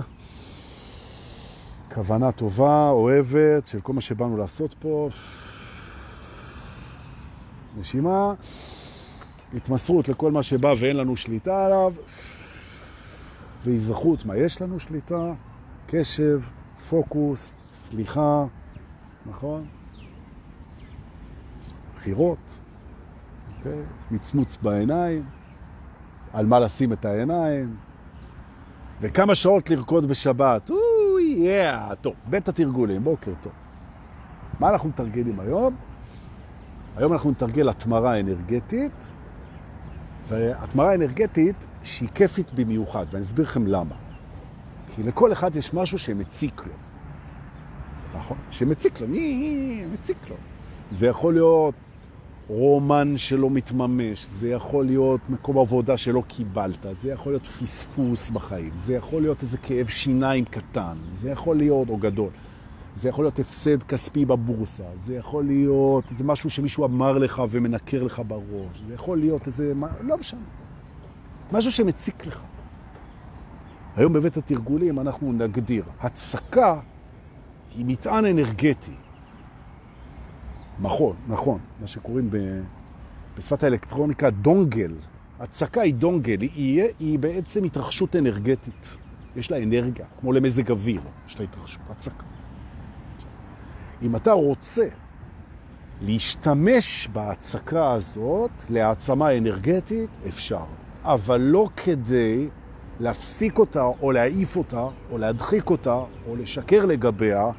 כוונה 1.93 2.31
טובה, 2.31 2.89
אוהבת, 2.89 3.67
של 3.67 3.81
כל 3.81 3.93
מה 3.93 4.01
שבאנו 4.01 4.37
לעשות 4.37 4.73
פה. 4.73 5.09
נשימה, 7.77 8.33
התמסרות 9.53 10.09
לכל 10.09 10.31
מה 10.31 10.43
שבא 10.43 10.73
ואין 10.79 10.97
לנו 10.97 11.17
שליטה 11.17 11.65
עליו, 11.65 11.93
והזכות 13.63 14.25
מה 14.25 14.37
יש 14.37 14.61
לנו 14.61 14.79
שליטה, 14.79 15.33
קשב, 15.87 16.41
פוקוס, 16.89 17.51
סליחה, 17.73 18.45
נכון? 19.25 19.65
בחירות, 21.95 22.59
אוקיי? 23.57 23.81
מצמוץ 24.11 24.57
בעיניים, 24.61 25.23
על 26.33 26.45
מה 26.45 26.59
לשים 26.59 26.93
את 26.93 27.05
העיניים, 27.05 27.75
וכמה 29.01 29.35
שעות 29.35 29.69
לרקוד 29.69 30.05
בשבת. 30.05 30.69
אוי, 30.69 31.23
יאה, 31.23 31.95
טוב, 32.01 32.13
בית 32.29 32.47
התרגולים, 32.47 33.03
בוקר 33.03 33.31
טוב. 33.41 33.51
מה 34.59 34.69
אנחנו 34.69 34.89
מתרגלים 34.89 35.39
היום? 35.39 35.75
היום 36.97 37.13
אנחנו 37.13 37.31
נתרגל 37.31 37.69
התמרה 37.69 38.19
אנרגטית, 38.19 39.11
והתמרה 40.27 40.95
אנרגטית 40.95 41.67
שהיא 41.83 42.09
כיפית 42.09 42.51
במיוחד, 42.53 43.05
ואני 43.11 43.23
אסביר 43.23 43.45
לכם 43.45 43.67
למה. 43.67 43.95
כי 44.95 45.03
לכל 45.03 45.31
אחד 45.31 45.55
יש 45.55 45.73
משהו 45.73 45.99
שמציק 45.99 46.61
לו. 46.65 46.73
נכון? 48.19 48.37
שמציק 48.51 49.01
לו, 49.01 49.07
מי 49.07 49.85
מציק 49.93 50.17
לו. 50.29 50.35
זה 50.91 51.07
יכול 51.07 51.33
להיות 51.33 51.75
רומן 52.47 53.17
שלא 53.17 53.49
מתממש, 53.49 54.25
זה 54.25 54.49
יכול 54.49 54.85
להיות 54.85 55.29
מקום 55.29 55.57
עבודה 55.57 55.97
שלא 55.97 56.23
קיבלת, 56.27 56.85
זה 56.91 57.11
יכול 57.11 57.31
להיות 57.31 57.45
פספוס 57.45 58.29
בחיים, 58.29 58.71
זה 58.77 58.93
יכול 58.93 59.21
להיות 59.21 59.41
איזה 59.41 59.57
כאב 59.57 59.87
שיניים 59.87 60.45
קטן, 60.45 60.97
זה 61.11 61.31
יכול 61.31 61.57
להיות, 61.57 61.89
או 61.89 61.97
גדול, 61.97 62.29
זה 62.95 63.09
יכול 63.09 63.25
להיות 63.25 63.39
הפסד 63.39 63.83
כספי 63.83 64.25
בבורסה, 64.25 64.83
זה 64.95 65.15
יכול 65.15 65.45
להיות 65.45 66.03
איזה 66.11 66.23
משהו 66.23 66.49
שמישהו 66.49 66.85
אמר 66.85 67.17
לך 67.17 67.41
ומנקר 67.49 68.03
לך 68.03 68.21
בראש, 68.27 68.81
זה 68.87 68.93
יכול 68.93 69.17
להיות 69.17 69.47
איזה, 69.47 69.73
לא 70.01 70.17
משנה, 70.17 70.39
משהו 71.51 71.71
שמציק 71.71 72.25
לך. 72.25 72.39
היום 73.95 74.13
בבית 74.13 74.37
התרגולים 74.37 74.99
אנחנו 74.99 75.33
נגדיר, 75.33 75.83
הצקה 76.01 76.79
היא 77.75 77.85
מטען 77.85 78.25
אנרגטי. 78.25 79.02
נכון, 80.79 81.15
נכון, 81.27 81.59
מה 81.81 81.87
שקוראים 81.87 82.29
ב... 82.31 82.37
בשפת 83.37 83.63
האלקטרוניקה 83.63 84.29
דונגל. 84.29 84.95
הצקה 85.39 85.81
היא 85.81 85.93
דונגל, 85.93 86.41
היא, 86.41 86.83
היא 86.99 87.19
בעצם 87.19 87.63
התרחשות 87.63 88.15
אנרגטית. 88.15 88.97
יש 89.35 89.51
לה 89.51 89.63
אנרגיה, 89.63 90.05
כמו 90.19 90.33
למזג 90.33 90.71
אוויר, 90.71 91.01
יש 91.27 91.39
לה 91.39 91.43
התרחשות, 91.43 91.81
הצקה. 91.89 92.23
אם 94.01 94.15
אתה 94.15 94.31
רוצה 94.31 94.87
להשתמש 96.01 97.07
בהצקה 97.13 97.91
הזאת 97.91 98.51
להעצמה 98.69 99.37
אנרגטית, 99.37 100.17
אפשר. 100.27 100.63
אבל 101.03 101.41
לא 101.41 101.67
כדי 101.77 102.47
להפסיק 102.99 103.59
אותה, 103.59 103.83
או 103.83 104.11
להעיף 104.11 104.55
אותה, 104.55 104.87
או 105.11 105.17
להדחיק 105.17 105.69
אותה, 105.69 106.03
או 106.27 106.35
לשקר 106.35 106.85
לגביה, 106.85 107.51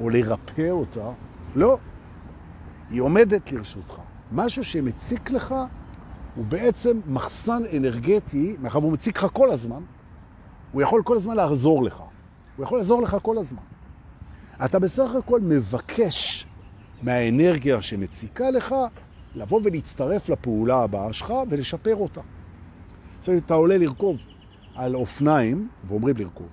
או 0.00 0.10
לרפא 0.10 0.70
אותה. 0.70 1.10
לא. 1.56 1.78
היא 2.90 3.00
עומדת 3.00 3.52
לרשותך. 3.52 3.94
משהו 4.32 4.64
שמציק 4.64 5.30
לך 5.30 5.54
הוא 6.34 6.44
בעצם 6.44 7.00
מחסן 7.06 7.62
אנרגטי, 7.76 8.56
מאחר 8.60 8.78
והוא 8.78 8.92
מציק 8.92 9.16
לך 9.18 9.26
כל 9.32 9.50
הזמן, 9.50 9.82
הוא 10.72 10.82
יכול 10.82 11.02
כל 11.02 11.16
הזמן 11.16 11.36
לעזור 11.36 11.84
לך. 11.84 12.02
הוא 12.56 12.64
יכול 12.64 12.78
לעזור 12.78 13.02
לך 13.02 13.16
כל 13.22 13.38
הזמן. 13.38 13.62
אתה 14.64 14.78
בסך 14.78 15.14
הכל 15.14 15.40
מבקש 15.40 16.46
מהאנרגיה 17.02 17.82
שמציקה 17.82 18.50
לך 18.50 18.74
לבוא 19.34 19.60
ולהצטרף 19.64 20.28
לפעולה 20.28 20.82
הבאה 20.82 21.12
שלך 21.12 21.34
ולשפר 21.48 21.96
אותה. 21.96 22.20
זאת 23.18 23.28
אומרת, 23.28 23.44
אתה 23.46 23.54
עולה 23.54 23.78
לרכוב 23.78 24.16
על 24.74 24.94
אופניים, 24.94 25.68
ואומרים 25.84 26.16
לרכוב, 26.16 26.48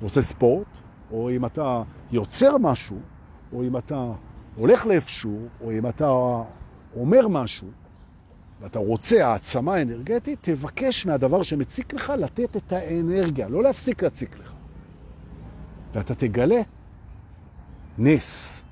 ועושה 0.00 0.22
ספורט, 0.22 0.66
או 1.10 1.30
אם 1.30 1.44
אתה 1.44 1.82
יוצר 2.12 2.58
משהו, 2.58 2.98
או 3.52 3.62
אם 3.64 3.76
אתה 3.76 4.12
הולך 4.56 4.86
לאיפשהו, 4.86 5.48
או 5.60 5.72
אם 5.72 5.88
אתה 5.88 6.08
אומר 6.96 7.28
משהו, 7.28 7.68
ואתה 8.60 8.78
רוצה 8.78 9.26
העצמה 9.26 9.82
אנרגטית, 9.82 10.38
תבקש 10.42 11.06
מהדבר 11.06 11.42
שמציק 11.42 11.94
לך 11.94 12.12
לתת 12.18 12.56
את 12.56 12.72
האנרגיה, 12.72 13.48
לא 13.48 13.62
להפסיק 13.62 14.02
להציק 14.02 14.38
לך. 14.38 14.52
ואתה 15.94 16.14
תגלה 16.14 16.60
נס. 17.98 18.64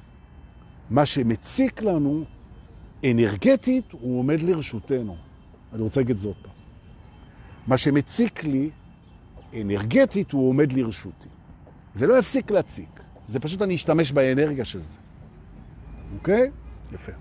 מה 0.90 1.06
שמציק 1.06 1.82
לנו 1.82 2.24
אנרגטית, 3.04 3.92
הוא 3.92 4.18
עומד 4.18 4.40
לרשותנו. 4.40 5.16
אני 5.72 5.82
רוצה 5.82 6.00
להגיד 6.00 6.16
זאת 6.16 6.36
פעם. 6.42 6.52
מה 7.66 7.76
שמציק 7.76 8.44
לי 8.44 8.70
אנרגטית, 9.60 10.32
הוא 10.32 10.48
עומד 10.48 10.72
לרשותי. 10.72 11.28
זה 11.94 12.06
לא 12.06 12.18
יפסיק 12.18 12.50
להציק, 12.50 13.00
זה 13.26 13.40
פשוט 13.40 13.62
אני 13.62 13.74
אשתמש 13.74 14.12
באנרגיה 14.12 14.64
של 14.64 14.82
זה. 14.82 14.99
אוקיי? 16.18 16.50
יפה. 16.92 17.12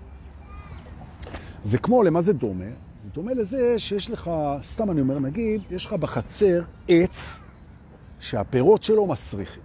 זה 1.64 1.78
כמו, 1.78 2.02
למה 2.02 2.20
זה 2.20 2.32
דומה? 2.32 2.64
זה 2.98 3.10
דומה 3.10 3.34
לזה 3.34 3.78
שיש 3.78 4.10
לך, 4.10 4.30
סתם 4.62 4.90
אני 4.90 5.00
אומר, 5.00 5.18
נגיד, 5.18 5.62
יש 5.70 5.86
לך 5.86 5.92
בחצר 5.92 6.62
עץ 6.88 7.40
שהפירות 8.20 8.82
שלו 8.82 9.06
מסריחים. 9.06 9.62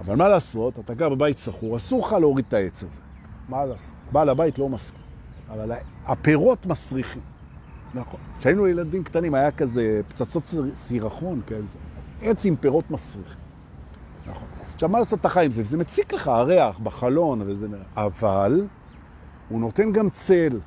אבל 0.00 0.14
מה 0.14 0.28
לעשות, 0.28 0.78
אתה 0.78 0.94
גר 0.94 1.08
בבית 1.08 1.38
סחור, 1.38 1.76
אסור 1.76 2.06
לך 2.06 2.12
להוריד 2.12 2.44
את 2.48 2.52
העץ 2.52 2.82
הזה. 2.82 3.00
מה 3.48 3.64
לעשות? 3.64 3.94
בעל 4.12 4.28
הבית 4.28 4.58
לא 4.58 4.68
מסכים. 4.68 5.00
אבל 5.50 5.72
הפירות 6.06 6.66
מסריחים. 6.66 7.22
נכון. 7.94 8.20
כשהיינו 8.38 8.66
ילדים 8.66 9.04
קטנים 9.04 9.34
היה 9.34 9.50
כזה 9.50 10.00
פצצות 10.08 10.42
סירחון 10.74 11.40
כאלה. 11.46 11.66
עץ 12.22 12.44
עם 12.44 12.56
פירות 12.56 12.90
מסריחים. 12.90 13.45
עכשיו, 14.76 14.88
מה 14.88 14.98
לעשות 14.98 15.20
את 15.20 15.24
החיים 15.24 15.50
זה? 15.50 15.64
זה 15.64 15.76
מציק 15.76 16.12
לך, 16.12 16.28
הריח 16.28 16.78
בחלון 16.78 17.42
וזה... 17.46 17.66
אבל 17.96 18.66
הוא 19.48 19.60
נותן 19.60 19.92
גם 19.92 20.10
צל. 20.10 20.60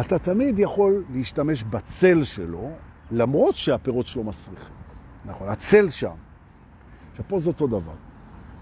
אתה 0.00 0.18
תמיד 0.18 0.58
יכול 0.58 1.04
להשתמש 1.12 1.64
בצל 1.64 2.24
שלו, 2.24 2.70
למרות 3.10 3.54
שהפירות 3.54 4.06
שלו 4.06 4.24
מסריחים. 4.24 4.74
נכון, 5.24 5.48
הצל 5.48 5.88
שם. 5.90 6.14
עכשיו, 7.10 7.24
פה 7.28 7.38
זה 7.38 7.50
אותו 7.50 7.66
דבר. 7.66 7.94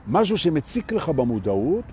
משהו 0.09 0.37
שמציק 0.37 0.93
לך 0.93 1.09
במודעות, 1.09 1.85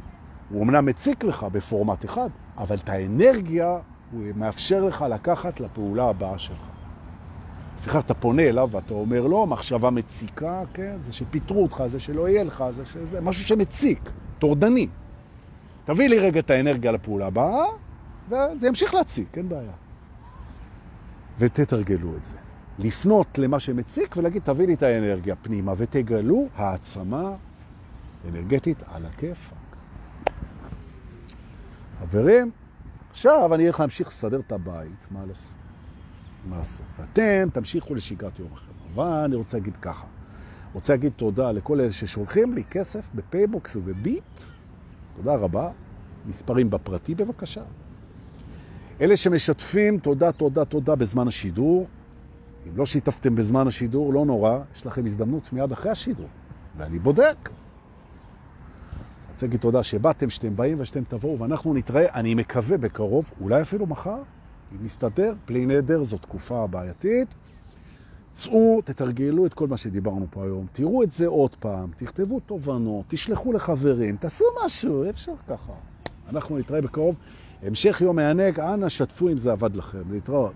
הוא 0.49 0.63
אמנם 0.63 0.85
מציק 0.85 1.23
לך 1.23 1.43
בפורמט 1.43 2.05
אחד, 2.05 2.29
אבל 2.57 2.75
את 2.75 2.89
האנרגיה 2.89 3.77
הוא 4.11 4.23
מאפשר 4.35 4.85
לך 4.85 5.05
לקחת 5.09 5.59
לפעולה 5.59 6.09
הבאה 6.09 6.37
שלך. 6.37 6.76
לפיכך 7.77 8.01
אתה 8.05 8.13
פונה 8.13 8.41
אליו 8.41 8.69
ואתה 8.71 8.93
אומר 8.93 9.27
לו, 9.27 9.45
מחשבה 9.45 9.89
מציקה, 9.89 10.63
כן? 10.73 10.97
זה 11.01 11.11
שפיטרו 11.11 11.63
אותך, 11.63 11.83
זה 11.87 11.99
שלא 11.99 12.29
יהיה 12.29 12.43
לך, 12.43 12.63
זה 12.71 12.85
שזה, 12.85 13.21
משהו 13.21 13.47
שמציק, 13.47 14.09
תורדני. 14.39 14.87
תביא 15.85 16.09
לי 16.09 16.19
רגע 16.19 16.39
את 16.39 16.49
האנרגיה 16.49 16.91
לפעולה 16.91 17.27
הבאה, 17.27 17.65
וזה 18.29 18.67
ימשיך 18.67 18.93
להציק, 18.93 19.37
אין 19.37 19.49
בעיה. 19.49 19.71
ותתרגלו 21.39 22.15
את 22.17 22.23
זה. 22.23 22.35
לפנות 22.79 23.37
למה 23.37 23.59
שמציק 23.59 24.17
ולהגיד, 24.17 24.41
תביא 24.45 24.67
לי 24.67 24.73
את 24.73 24.83
האנרגיה 24.83 25.35
פנימה, 25.35 25.73
ותגלו 25.77 26.47
העצמה 26.55 27.35
אנרגטית 28.29 28.83
על 28.93 29.05
הכיפאק. 29.05 29.55
חברים, 31.99 32.51
עכשיו 33.11 33.55
אני 33.55 33.67
אלך 33.67 33.79
להמשיך 33.79 34.07
לסדר 34.07 34.39
את 34.39 34.51
הבית, 34.51 35.07
מה 35.11 35.25
לעשות? 35.27 35.66
מה 36.49 36.57
לעשות. 36.57 36.85
ואתם 36.99 37.49
תמשיכו 37.53 37.95
לשגרת 37.95 38.39
יום 38.39 38.49
אחר. 38.53 38.71
אבל 38.95 39.23
אני 39.25 39.35
רוצה 39.35 39.57
להגיד 39.57 39.77
ככה, 39.77 40.05
רוצה 40.73 40.93
להגיד 40.93 41.11
תודה 41.15 41.51
לכל 41.51 41.79
אלה 41.79 41.91
ששולחים 41.91 42.53
לי 42.53 42.63
כסף 42.63 43.09
בפייבוקס 43.15 43.75
ובביט. 43.75 44.39
תודה 45.15 45.35
רבה. 45.35 45.69
מספרים 46.27 46.69
בפרטי 46.69 47.15
בבקשה. 47.15 47.63
אלה 49.01 49.17
שמשתפים, 49.17 49.99
תודה, 49.99 50.31
תודה, 50.31 50.65
תודה 50.65 50.95
בזמן 50.95 51.27
השידור. 51.27 51.87
אם 52.67 52.77
לא 52.77 52.85
שיתפתם 52.85 53.35
בזמן 53.35 53.67
השידור, 53.67 54.13
לא 54.13 54.25
נורא, 54.25 54.59
יש 54.75 54.85
לכם 54.85 55.05
הזדמנות 55.05 55.53
מיד 55.53 55.71
אחרי 55.71 55.91
השידור. 55.91 56.27
ואני 56.77 56.99
בודק. 56.99 57.49
רוצה 59.31 59.45
להגיד 59.45 59.59
תודה 59.59 59.83
שבאתם, 59.83 60.29
שאתם 60.29 60.55
באים 60.55 60.79
ושאתם 60.79 61.03
תבואו, 61.03 61.39
ואנחנו 61.39 61.73
נתראה, 61.73 62.13
אני 62.13 62.35
מקווה 62.35 62.77
בקרוב, 62.77 63.31
אולי 63.41 63.61
אפילו 63.61 63.85
מחר, 63.85 64.21
נסתדר, 64.81 65.33
בלי 65.47 65.65
נדר, 65.65 66.03
זו 66.03 66.17
תקופה 66.17 66.67
בעייתית. 66.67 67.27
צאו, 68.33 68.81
תתרגלו 68.85 69.45
את 69.45 69.53
כל 69.53 69.67
מה 69.67 69.77
שדיברנו 69.77 70.27
פה 70.29 70.43
היום, 70.43 70.67
תראו 70.71 71.03
את 71.03 71.11
זה 71.11 71.27
עוד 71.27 71.55
פעם, 71.55 71.89
תכתבו 71.95 72.39
תובנות, 72.39 73.05
תשלחו 73.07 73.53
לחברים, 73.53 74.17
תעשו 74.17 74.45
משהו, 74.65 75.03
אי 75.03 75.09
אפשר 75.09 75.33
ככה. 75.47 75.73
אנחנו 76.29 76.57
נתראה 76.57 76.81
בקרוב. 76.81 77.15
המשך 77.63 78.01
יום 78.01 78.19
הענג, 78.19 78.59
אנא 78.59 78.89
שתפו 78.89 79.29
אם 79.29 79.37
זה 79.37 79.51
עבד 79.51 79.75
לכם. 79.75 80.11
להתראות. 80.11 80.53